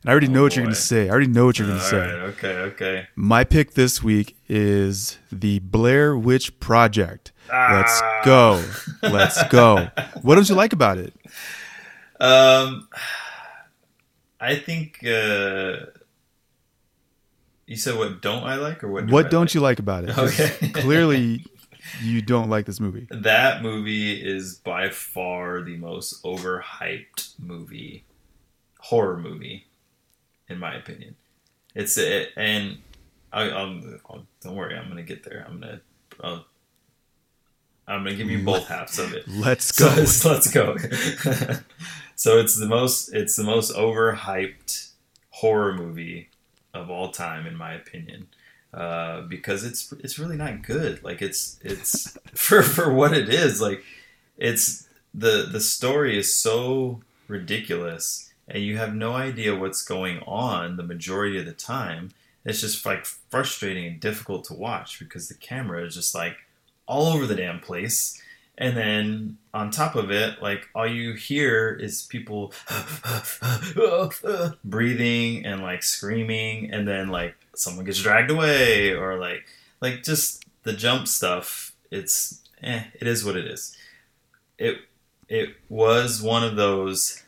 [0.02, 1.06] and I already know Oh, what you're going to say.
[1.08, 1.98] I already know what you're going to say.
[1.98, 2.14] right.
[2.30, 2.56] Okay.
[2.58, 3.08] Okay.
[3.16, 7.32] My pick this week is the Blair Witch Project.
[7.50, 8.22] Let's Ah.
[8.24, 8.64] go.
[9.02, 9.88] Let's go.
[10.22, 11.14] What don't you like about it?
[12.20, 12.88] Um,
[14.40, 15.86] I think uh,
[17.66, 19.06] you said what don't I like or what?
[19.06, 19.54] do What I don't like?
[19.54, 20.16] you like about it?
[20.16, 20.48] Okay.
[20.72, 21.44] clearly,
[22.02, 23.06] you don't like this movie.
[23.10, 28.04] That movie is by far the most overhyped movie,
[28.78, 29.66] horror movie,
[30.48, 31.16] in my opinion.
[31.74, 32.78] It's it, and
[33.32, 35.44] I, um, oh, don't worry, I'm gonna get there.
[35.46, 35.80] I'm gonna,
[36.20, 36.40] uh,
[37.88, 39.26] I'm gonna give you both halves of it.
[39.26, 39.86] Let's go.
[39.86, 40.76] let's, let's go.
[42.14, 44.90] so it's the most it's the most overhyped
[45.30, 46.28] horror movie
[46.74, 48.28] of all time, in my opinion,
[48.74, 51.02] uh, because it's it's really not good.
[51.02, 53.60] Like it's it's for for what it is.
[53.60, 53.82] Like
[54.36, 60.76] it's the the story is so ridiculous, and you have no idea what's going on
[60.76, 62.10] the majority of the time.
[62.44, 66.36] It's just like frustrating and difficult to watch because the camera is just like
[66.88, 68.20] all over the damn place.
[68.56, 72.52] And then on top of it, like all you hear is people
[74.64, 79.46] breathing and like screaming, and then like someone gets dragged away, or like
[79.80, 81.72] like just the jump stuff.
[81.92, 83.76] It's eh, it is what it is.
[84.58, 84.78] It
[85.28, 87.22] it was one of those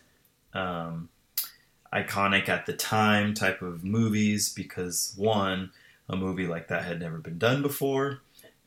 [0.52, 1.10] um,
[1.92, 5.70] iconic at the time type of movies because one,
[6.08, 8.20] a movie like that had never been done before,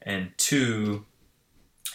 [0.03, 1.05] and two,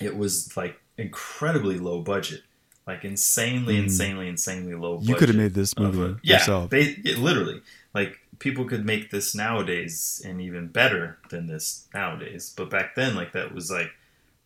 [0.00, 2.42] it was like incredibly low budget,
[2.86, 3.84] like insanely, Mm.
[3.84, 4.96] insanely, insanely low.
[4.96, 6.70] Budget you could have made this movie a- yeah, yourself.
[6.70, 7.62] They, it, literally,
[7.94, 12.52] like people could make this nowadays and even better than this nowadays.
[12.56, 13.90] But back then, like that was like,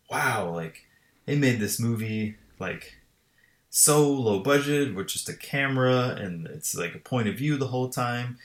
[0.09, 0.85] wow, like
[1.25, 2.97] they made this movie like
[3.69, 7.67] so low budget with just a camera and it's like a point of view the
[7.67, 8.37] whole time.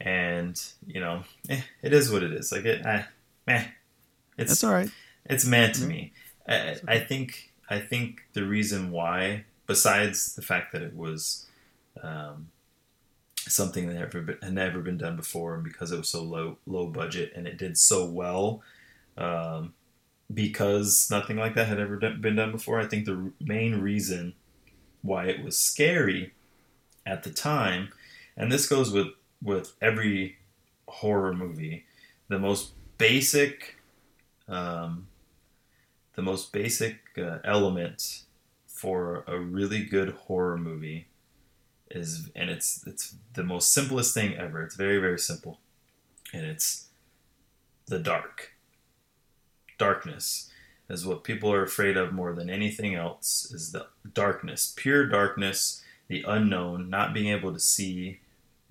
[0.00, 2.50] And you know, eh, it is what it is.
[2.52, 3.04] Like it, eh,
[3.46, 3.64] meh.
[4.36, 4.90] It's That's all right.
[5.26, 6.12] it's mad to me.
[6.48, 11.46] I, I think I think the reason why, besides the fact that it was
[12.02, 12.50] um,
[13.36, 16.58] something that never been, had never been done before, and because it was so low
[16.66, 18.62] low budget and it did so well,
[19.16, 19.74] um,
[20.32, 22.80] because nothing like that had ever done, been done before.
[22.80, 24.34] I think the r- main reason
[25.02, 26.32] why it was scary
[27.06, 27.90] at the time,
[28.36, 29.08] and this goes with
[29.42, 30.36] with every
[30.88, 31.84] horror movie,
[32.28, 33.76] the most basic
[34.52, 35.08] um,
[36.14, 38.22] the most basic uh, element
[38.66, 41.06] for a really good horror movie
[41.90, 44.62] is, and it's it's the most simplest thing ever.
[44.62, 45.58] It's very very simple,
[46.32, 46.88] and it's
[47.86, 48.52] the dark.
[49.78, 50.50] Darkness
[50.88, 53.50] is what people are afraid of more than anything else.
[53.52, 58.20] Is the darkness, pure darkness, the unknown, not being able to see,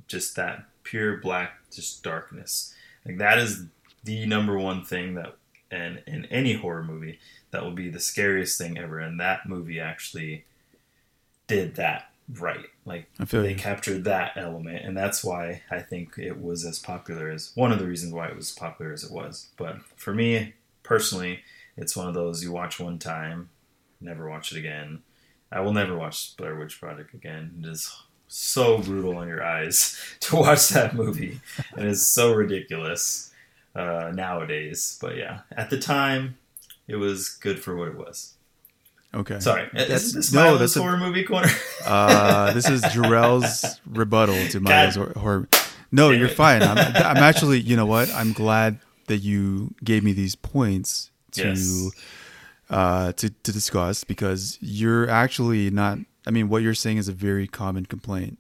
[0.07, 2.75] just that pure black, just darkness.
[3.03, 3.65] Like that is
[4.03, 5.37] the number one thing that
[5.71, 7.19] and in any horror movie
[7.51, 10.45] that will be the scariest thing ever and that movie actually
[11.47, 12.67] did that right.
[12.85, 13.55] Like I feel they you.
[13.55, 17.79] captured that element and that's why i think it was as popular as one of
[17.79, 19.49] the reasons why it was as popular as it was.
[19.57, 20.53] But for me
[20.83, 21.41] personally
[21.77, 23.49] it's one of those you watch one time
[23.99, 25.03] never watch it again.
[25.51, 27.61] I will never watch blair witch project again.
[27.61, 27.91] It is
[28.27, 31.41] so brutal on your eyes to watch that movie
[31.75, 33.30] and it's so ridiculous
[33.75, 34.97] uh, nowadays.
[35.01, 36.37] But yeah, at the time,
[36.87, 38.33] it was good for what it was.
[39.13, 39.39] Okay.
[39.41, 41.49] Sorry, That's- is this no, that's a- horror movie corner?
[41.85, 44.93] Uh, this is Jarrell's rebuttal to God.
[45.17, 45.49] horror.
[45.91, 46.35] No, Damn you're it.
[46.35, 46.61] fine.
[46.63, 48.09] I'm, I'm actually, you know what?
[48.13, 51.89] I'm glad that you gave me these points to Yes.
[52.69, 55.97] uh, to to discuss because you're actually not.
[56.25, 58.37] I mean, what you're saying is a very common complaint.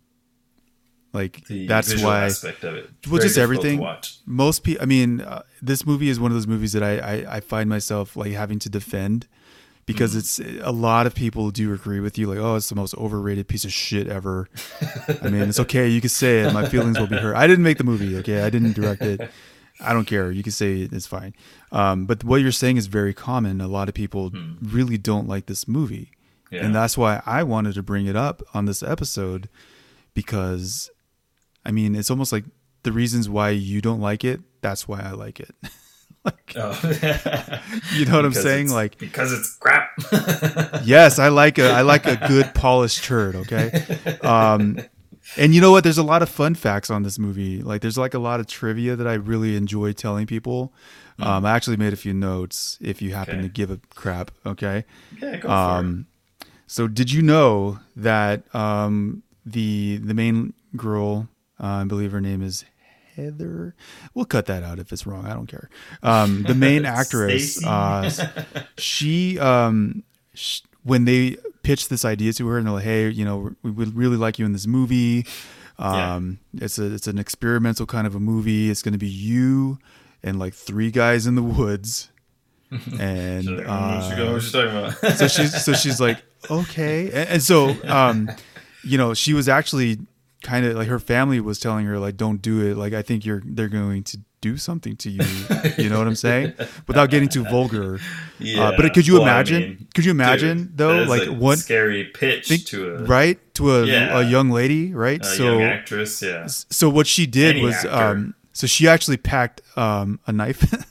[1.13, 2.89] Like the that's why aspect of it.
[3.07, 3.85] well, Very just everything.
[4.25, 4.81] most people.
[4.81, 7.69] I mean, uh, this movie is one of those movies that I, I I find
[7.69, 9.27] myself like having to defend
[9.85, 12.27] because it's a lot of people do agree with you.
[12.27, 14.47] Like, oh, it's the most overrated piece of shit ever.
[15.21, 15.89] I mean, it's okay.
[15.89, 16.53] You can say it.
[16.53, 17.35] My feelings will be hurt.
[17.35, 18.15] I didn't make the movie.
[18.17, 19.29] Okay, I didn't direct it.
[19.81, 20.31] I don't care.
[20.31, 20.93] You can say it.
[20.93, 21.33] It's fine.
[21.73, 23.59] Um, but what you're saying is very common.
[23.59, 24.31] A lot of people
[24.61, 26.11] really don't like this movie,
[26.51, 26.63] Yeah.
[26.63, 29.49] and that's why I wanted to bring it up on this episode
[30.13, 30.89] because,
[31.65, 32.45] I mean, it's almost like
[32.83, 34.41] the reasons why you don't like it.
[34.61, 35.53] That's why I like it.
[36.25, 36.77] like, Oh.
[37.95, 38.69] you know what I'm saying?
[38.71, 39.89] Like, because it's crap.
[40.83, 43.35] yes, I like a I like a good polished turd.
[43.35, 43.71] Okay,
[44.23, 44.79] um,
[45.37, 45.83] and you know what?
[45.83, 47.61] There's a lot of fun facts on this movie.
[47.61, 50.73] Like, there's like a lot of trivia that I really enjoy telling people.
[51.19, 52.79] Um, I actually made a few notes.
[52.81, 53.43] If you happen Okay.
[53.43, 54.85] to give a crap, okay.
[55.21, 56.07] yeah, go Um,
[56.65, 61.27] so did you know that um, the the main girl,
[61.61, 62.65] uh, I believe her name is
[63.15, 63.75] Heather.
[64.13, 65.25] We'll cut that out if it's wrong.
[65.25, 65.69] I don't care.
[66.01, 68.09] Um, the main actress, uh,
[68.77, 70.03] she um,
[70.33, 73.71] sh- when they pitched this idea to her and they're like, "Hey, you know, we
[73.71, 75.25] would really like you in this movie.
[75.77, 78.69] Um, It's a it's an experimental kind of a movie.
[78.69, 79.77] It's going to be you
[80.23, 82.09] and like three guys in the woods."
[82.99, 85.17] And For uh, talking about?
[85.17, 88.31] so she's so she's like okay and, and so um
[88.85, 89.99] you know she was actually
[90.41, 93.25] kind of like her family was telling her like don't do it like i think
[93.25, 95.21] you're they're going to do something to you
[95.77, 96.51] you know what i'm saying
[96.87, 97.99] without getting too vulgar
[98.57, 101.57] uh, but could you Well, I imagine mean, could you imagine dude, though like one
[101.57, 104.19] scary pitch think, to a, right to a, Yeah.
[104.19, 106.21] a young lady right so actress.
[106.23, 106.47] Yeah.
[106.47, 107.89] so what she did Any was actor.
[107.91, 110.63] um so she actually packed um a knife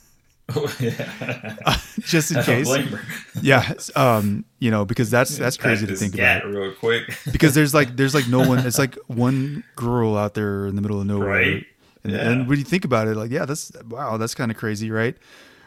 [0.79, 1.77] yeah.
[1.99, 2.69] just in I case
[3.41, 7.03] yeah um you know because that's that's crazy to think about real quick.
[7.31, 10.81] because there's like there's like no one it's like one girl out there in the
[10.81, 11.65] middle of nowhere Right.
[12.03, 12.29] and, Yeah.
[12.29, 15.15] and when you think about it like yeah that's wow that's kind of crazy right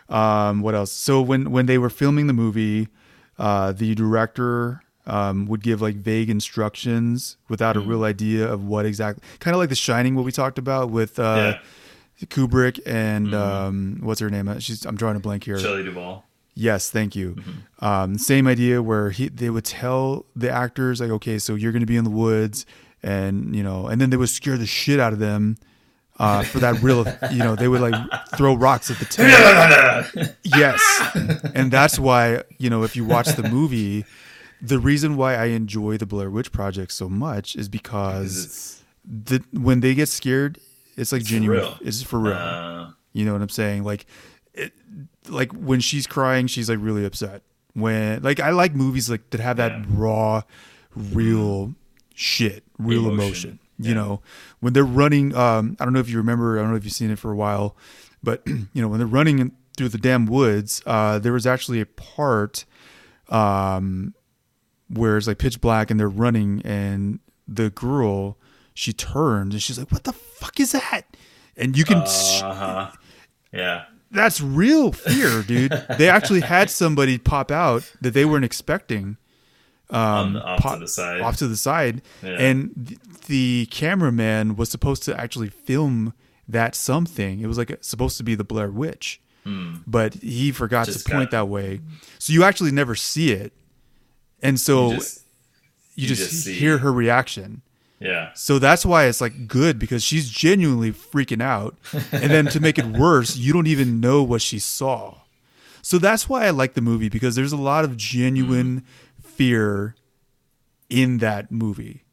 [0.09, 2.89] um what else so when when they were filming the movie
[3.39, 7.87] uh the director um, would give like vague instructions without Mm-hmm.
[7.87, 10.91] a real idea of what exactly kind of like the shining what we talked about
[10.91, 11.59] with uh
[12.27, 13.35] kubrick and Mm-hmm.
[13.35, 16.25] um what's her name she's i'm drawing a blank here Shelley Duvall.
[16.57, 17.33] Yes, thank you.
[17.35, 17.85] Mm-hmm.
[17.85, 21.81] Um, same idea where he they would tell the actors like, okay, so you're going
[21.83, 22.65] to be in the woods,
[23.03, 25.57] and you know, and then they would scare the shit out of them
[26.21, 27.97] uh, for that real, you know, they would like
[28.37, 29.05] throw rocks at the
[30.15, 30.37] tent.
[30.45, 30.81] yes,
[31.57, 34.05] and that's why you know if you watch the movie,
[34.63, 39.81] the reason why I enjoy the Blair Witch Project so much is because the when
[39.81, 40.61] they get scared,
[40.97, 41.61] it's like for genuine.
[41.61, 41.79] real.
[41.81, 42.35] It's for real.
[42.35, 43.85] uh, You know what I'm saying?
[43.85, 44.07] Like,
[44.53, 44.73] it,
[45.29, 47.43] like when she's crying, she's like really upset.
[47.75, 49.85] When like I like movies like that have that Yeah.
[49.89, 50.43] raw,
[50.95, 51.75] real
[52.15, 53.51] shit, real emotion.
[53.51, 53.59] Emotion.
[53.79, 53.95] You Yeah.
[53.95, 54.23] know,
[54.61, 55.35] when they're running.
[55.35, 56.59] Um, I don't know if you remember.
[56.59, 57.77] I don't know if you've seen it for a while,
[58.23, 61.87] but you know when they're running through the damn woods, uh, there was actually a
[61.87, 62.65] part,
[63.29, 64.15] um,
[64.89, 67.19] where it's like pitch black and they're running and
[67.49, 68.39] the girl
[68.75, 71.03] she turns and she's like, "What the fuck is that?"
[71.57, 72.91] And you can uh huh.
[73.53, 73.85] Yeah.
[74.11, 75.71] that's real fear, dude.
[75.99, 79.17] they actually had somebody pop out that they weren't expecting
[79.91, 81.21] On um, the, off pop- to the side.
[81.21, 82.31] off to the side, Yeah.
[82.41, 82.99] and th-
[83.29, 86.13] the cameraman was supposed to actually film
[86.49, 87.41] that something.
[87.41, 89.21] It was like supposed to be the Blair Witch,
[89.87, 90.93] but he forgot Hmm.
[90.93, 91.81] Just to point got- that way,
[92.19, 93.53] so you actually never see it,
[94.43, 95.25] and so You you just- just,
[95.97, 97.63] you just see- hear her reaction.
[98.01, 98.31] Yeah.
[98.35, 101.77] So that's why it's like good because she's genuinely freaking out.
[102.13, 105.19] And then to make it worse, you don't even know what she saw.
[105.83, 108.85] So that's why I like the movie because there's a lot of genuine
[109.23, 109.95] fear
[110.89, 112.05] in that movie.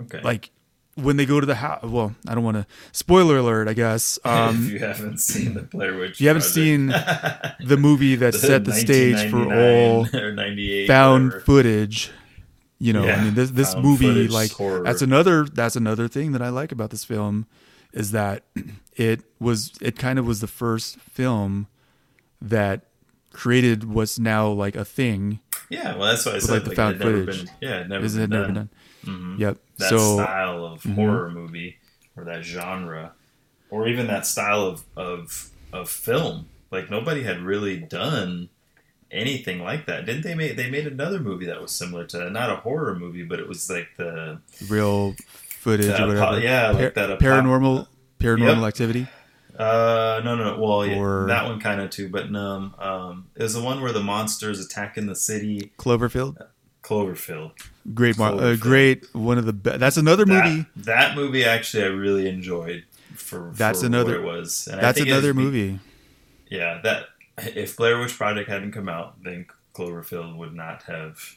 [0.00, 0.20] Okay.
[0.20, 0.50] Like
[0.94, 4.18] when they go to the house, well, I don't want to spoiler alert, I guess.
[4.24, 6.86] if Um, you haven't seen the Blair Witch, you haven't Project, seen
[7.68, 12.10] the movie that set the stage for all 1999 or 98 found footage
[12.78, 14.82] you know i mean this this found movie like horror.
[14.84, 17.46] that's another that's another thing that i like about this film
[17.92, 18.44] is that
[18.96, 21.66] it was it kind of was the first film
[22.40, 22.82] that
[23.32, 26.52] created what's now like a thing Yeah, well, that's what I said.
[26.52, 27.44] like, the like, found it had never footage.
[27.44, 28.70] Been, yeah, it never is been it never been done.
[29.04, 30.22] done yep That so mm-hmm.
[30.24, 31.76] style of horror movie
[32.16, 33.12] or that genre,
[33.70, 36.48] or even that style of of of film.
[36.70, 38.48] Like nobody had really done
[39.10, 40.06] anything like that.
[40.06, 42.32] Didn't they make they made another movie that was similar to that?
[42.32, 45.14] Not a horror movie, but it was like the Real
[45.48, 46.22] footage or whatever.
[46.22, 47.86] apo- yeah, like Par- that apo- paranormal
[48.20, 48.68] paranormal Yep.
[48.68, 49.06] activity.
[49.58, 50.60] Uh, no, no, no.
[50.62, 52.72] Well, yeah, that one kind of too, but no.
[52.78, 56.36] Um, it was the one where the monsters attacking the city, Cloverfield.
[56.84, 57.52] Cloverfield.
[57.92, 59.04] Great, mar- uh, great.
[59.14, 59.80] One of the best.
[59.80, 60.64] That's another movie.
[60.76, 62.84] That, that movie actually I really enjoyed.
[63.16, 64.68] For That's for another- what it was.
[64.70, 65.78] And That's another be- movie.
[66.50, 67.06] Yeah, that
[67.54, 71.36] if Blair Witch Project hadn't come out, then Cloverfield would not have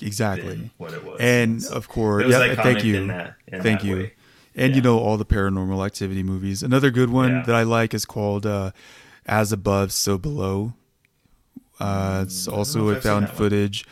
[0.00, 0.48] Exactly.
[0.56, 1.18] been what it was.
[1.20, 2.54] And of course, it was yeah.
[2.62, 2.96] Thank you.
[2.96, 3.96] In that, in Thank you.
[3.96, 4.12] way.
[4.54, 6.62] And you know all the paranormal activity movies.
[6.62, 7.42] Another good one Yeah.
[7.46, 8.72] that I like is called uh,
[9.26, 10.74] "As Above, So Below."
[11.80, 13.36] Uh, it's Mm, I also if with I've seen found that one.
[13.38, 13.86] footage.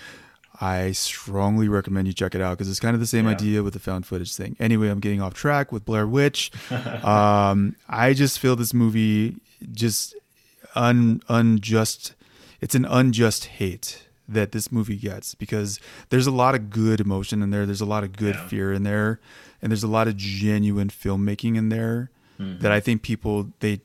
[0.63, 3.31] I strongly recommend you check it out because it's kind of the same Yeah.
[3.33, 4.57] idea with the found footage thing.
[4.61, 6.51] Anyway, I'm getting off track with Blair Witch.
[6.71, 9.37] um, I just feel this movie
[9.73, 10.15] just
[10.75, 12.15] un unjust.
[12.61, 17.43] It's an unjust hate that this movie gets because there's a lot of good emotion
[17.43, 17.67] in there.
[17.67, 18.47] There's a lot of good Yeah.
[18.49, 19.19] fear in there,
[19.61, 22.61] and there's a lot of genuine filmmaking in there Mm-hmm.
[22.63, 23.81] that I think people they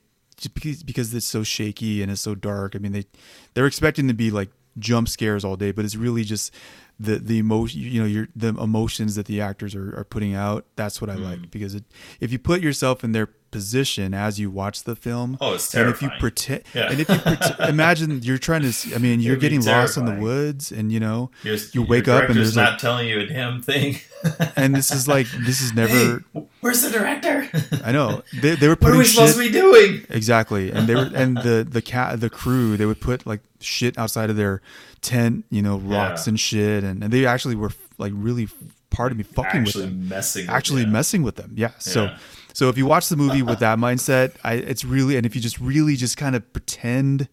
[0.54, 2.76] because because it's so shaky and it's so dark.
[2.76, 3.06] I mean they
[3.54, 6.54] they're expecting to be like jump scares all day, but it's really just
[7.00, 10.66] the the emotion you know your the emotions that the actors are, are putting out.
[10.78, 11.24] That's what I Mm.
[11.24, 11.84] like because it,
[12.22, 15.90] if you put yourself in their position as you watch the film, Oh, it's and
[15.90, 16.92] if you pretend, Yeah.
[16.92, 20.16] and if you pret- imagine you're trying to, I mean, you're getting lost in the
[20.16, 23.26] woods, and you know, Your- you wake up and there's not like, telling you a
[23.26, 24.00] damn thing.
[24.56, 26.24] and this is like this is never.
[26.34, 27.48] Hey, where's the director?
[27.84, 30.06] I know they, they were what putting are we shit supposed to be doing?
[30.10, 33.98] exactly, and they were and the the cat the crew they would put like shit
[33.98, 34.62] outside of their
[35.02, 36.32] tent, you know, rocks Yeah.
[36.32, 38.48] and shit, and, and they actually were like really
[38.90, 40.44] part of me fucking Actually with them, messing.
[40.48, 41.52] with actually messing with them.
[41.56, 41.72] Yeah.
[41.80, 42.10] So.
[42.56, 45.42] So if you watch the movie with that mindset, I it's really and if you
[45.42, 47.28] just really just kind of pretend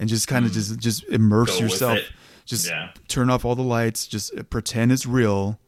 [0.00, 1.58] and just kind of just just immerse Mm.
[1.58, 1.98] Go yourself,
[2.44, 2.90] just Yeah.
[3.08, 5.58] turn off all the lights, just pretend it's real.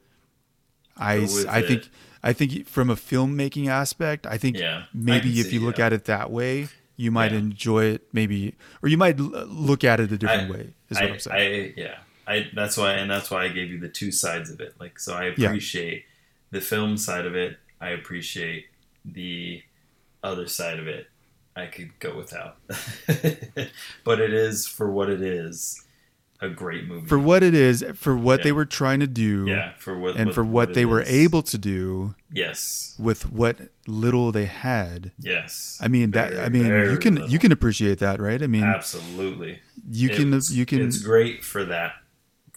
[0.96, 1.88] I I think it.
[2.22, 5.78] I think from a filmmaking aspect, I think Yeah, maybe can if see, you look
[5.78, 5.86] yeah.
[5.86, 10.10] at it that way, you might enjoy it maybe or you might look at it
[10.12, 10.74] a different I- way.
[10.90, 11.74] Is what I, I, am saying.
[11.76, 11.94] I yeah.
[12.26, 14.74] I that's why and that's why I gave you the two sides of it.
[14.80, 16.04] Like so I appreciate
[16.50, 17.58] the film side of it.
[17.80, 18.64] I appreciate
[19.10, 19.62] the
[20.22, 21.06] other side of it.
[21.54, 22.58] I could go without.
[24.04, 25.82] but it is for what it is
[26.40, 27.06] a great movie.
[27.06, 30.34] for what it is, for what they were trying to do, yeah, for what and
[30.34, 31.08] for what, it they were is.
[31.08, 32.94] able to do Yes.
[32.98, 35.12] with what little they had.
[35.18, 35.78] Yes.
[35.80, 36.38] I mean that.
[36.38, 37.30] I mean you can little.
[37.30, 38.42] you can appreciate that, right?
[38.42, 39.60] I mean Absolutely.
[39.90, 41.92] you can you can It's great for that.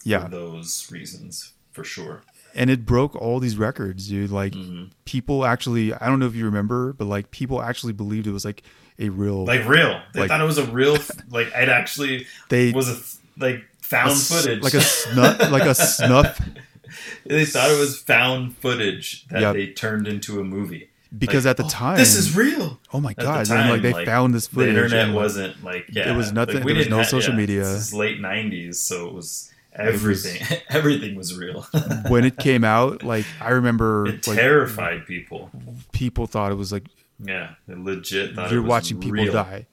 [0.03, 0.27] For Yeah.
[0.27, 2.23] those reasons for sure.
[2.59, 4.29] And it broke all these records, dude.
[4.29, 4.91] Like Mhm.
[5.05, 8.45] people actually, I don't know if you remember, but like people actually believed it was
[8.45, 8.61] like
[8.99, 9.99] a real Like real.
[10.13, 10.97] They Like- thought it was a real.
[11.31, 12.97] Like it actually they was a
[13.43, 14.61] like found s- footage.
[14.61, 16.39] like a snuff, like a snuff,
[17.25, 19.53] they thought it was found footage that Yep.
[19.55, 20.85] they turned into a movie.
[21.17, 22.79] because Like, at the "Oh, time, this is real.
[22.93, 24.75] oh my the god, and time, like they like, found this The footage.
[24.75, 26.13] internet and, like, wasn't like yeah.
[26.13, 27.59] It was nothing- Like, we there was no have- social yeah, media.
[27.63, 29.49] This is late '90s, so it was
[29.85, 30.57] was- everything.
[30.69, 31.67] everything was real.
[32.09, 33.03] when it came out.
[33.03, 35.49] Like I remember, it like terrified people.
[35.91, 36.85] people thought it was like
[37.19, 39.33] Yeah, they legit thought you're it was watching people real.
[39.33, 39.67] die.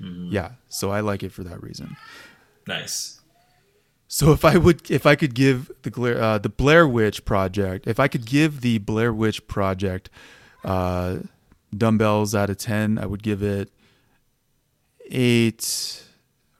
[0.00, 0.28] Mhm.
[0.32, 1.96] Yeah, so I like it for that reason.
[2.66, 3.20] Nice.
[4.08, 7.86] So if I would, if I could give the Blair, uh, the Blair Witch Project,
[7.86, 10.10] if I could give the Blair Witch Project
[10.64, 11.18] uh,
[11.74, 13.70] dumbbells out of ten, I would give it
[15.10, 16.02] eight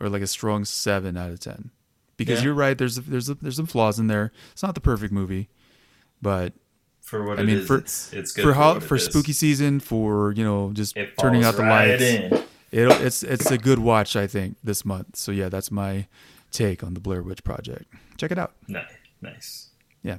[0.00, 1.70] or like a strong seven out of ten.
[2.24, 2.46] Because Yeah.
[2.46, 4.32] you're right, there's there's there's some flaws in there.
[4.52, 5.48] It's not the perfect movie,
[6.20, 6.52] but
[7.00, 8.96] For what I it mean, is, for- it's, it's good for how what it for
[8.96, 9.04] is.
[9.04, 12.32] spooky season, for you know just turning out the right lights, in.
[12.70, 15.16] it it's it's a good watch I think this month.
[15.16, 16.06] So yeah, that's my
[16.50, 17.92] take on the Blair Witch Project.
[18.18, 18.52] Check it out.
[18.68, 18.84] Nice,
[19.20, 19.68] nice.
[20.02, 20.18] Yeah.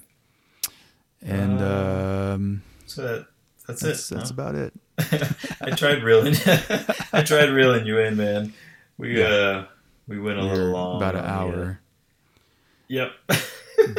[1.22, 3.28] And Uh, um, So that,
[3.68, 4.16] that's, that's it.
[4.16, 4.34] that's huh?
[4.34, 4.74] about it.
[5.62, 6.36] I tried reeling.
[7.14, 8.54] I tried reeling you in, man.
[8.98, 9.26] We Yeah.
[9.28, 9.66] uh,
[10.08, 10.98] we went a little We're long.
[10.98, 11.80] about an uh, hour,
[12.88, 13.12] Yep.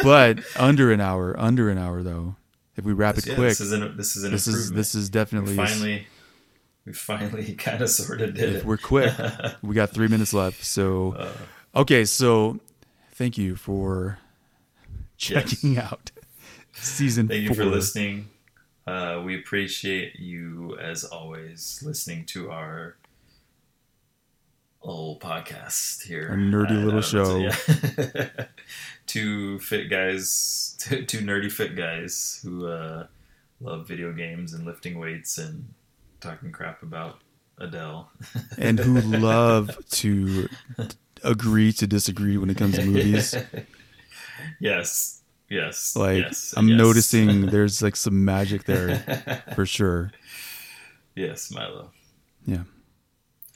[0.03, 1.35] but under an hour.
[1.39, 2.37] Under an hour though.
[2.77, 4.95] If we wrap it Yeah, quick, This is an this is an this is this
[4.95, 5.57] is we definitely.
[5.57, 6.07] finally
[6.85, 8.65] we finally kind of sort of did if it.
[8.65, 9.13] we're quick,
[9.63, 10.65] we got three minutes left.
[10.65, 11.33] So Uh,
[11.81, 12.59] okay, so
[13.13, 14.19] thank you for
[15.17, 16.11] checking out
[16.73, 17.57] season Thank four.
[17.57, 18.29] you for listening.
[18.87, 22.97] Uh, we appreciate you as always listening to our
[24.85, 26.33] little podcast here.
[26.33, 28.47] A nerdy little know what yeah.
[29.07, 33.07] two fit guys, two, two nerdy fit guys who uh,
[33.61, 35.73] love video games and lifting weights and
[36.21, 37.21] talking crap about
[37.59, 38.11] Adele.
[38.59, 40.49] and who love to
[41.23, 43.35] agree to disagree when it comes to movies.
[44.61, 45.23] yes.
[45.49, 45.95] Yes.
[45.97, 46.79] Like yes, I'm yes.
[46.79, 50.11] noticing there's like some magic there for sure.
[51.15, 51.91] yes, Milo.
[52.47, 52.65] Yeah.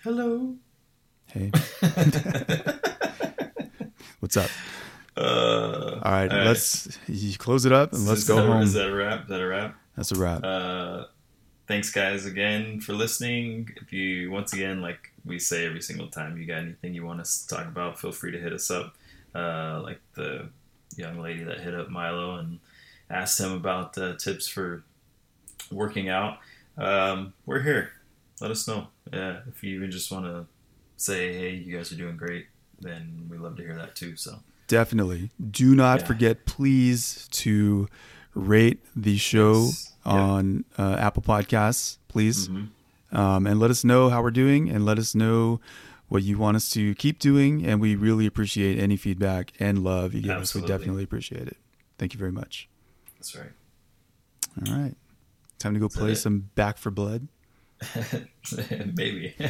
[0.02, 0.56] Hello.
[1.32, 1.50] Hey,
[4.20, 4.48] what's up?
[5.14, 6.98] Uh, All right, let's
[7.36, 8.62] close it up and let's is go that, home.
[8.62, 9.24] Is that a wrap?
[9.24, 9.76] Is that a wrap?
[9.94, 10.42] That's a wrap.
[10.42, 11.04] Uh,
[11.66, 13.68] thanks, guys, again for listening.
[13.76, 17.20] If you, once again, like we say every single time, you got anything you want
[17.20, 18.96] us to talk about, feel free to hit us up.
[19.34, 20.48] Uh, like the
[20.96, 22.58] young lady that hit up Milo and
[23.10, 24.82] asked him about uh, tips for
[25.70, 26.38] working out.
[26.78, 27.90] Um, we're here.
[28.40, 28.86] Let us know.
[29.12, 30.46] Yeah, if you even just want to
[30.98, 32.46] say, hey, you guys are doing great,
[32.80, 34.14] then we love to hear that too.
[34.16, 34.40] So.
[34.66, 35.30] Definitely.
[35.50, 36.06] Do not Yeah.
[36.06, 37.88] forget, please, to
[38.34, 39.94] rate the show Yes.
[40.04, 40.12] Yeah.
[40.12, 42.48] on uh, Apple Podcasts, please.
[42.48, 42.68] Mhm.
[43.12, 45.60] Um, and let us know how we're doing and let us know
[46.08, 47.64] what you want us to keep doing.
[47.64, 50.54] And we really appreciate any feedback and love you give us.
[50.54, 51.56] We definitely appreciate it.
[51.98, 52.68] Thank you very much.
[53.16, 53.50] That's right.
[54.68, 54.94] All right.
[55.58, 57.28] Time to go play some Back 4 Blood.
[58.94, 59.34] Maybe.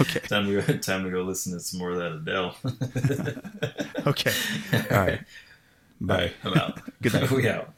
[0.00, 0.20] Okay.
[0.20, 0.78] time to go.
[0.78, 2.56] Time to go listen to some more of that Adele.
[4.06, 4.32] Okay.
[4.90, 5.20] All right.
[6.00, 6.32] Bye.
[6.44, 6.80] I'm out.
[7.02, 7.30] Good night.
[7.30, 7.72] we out.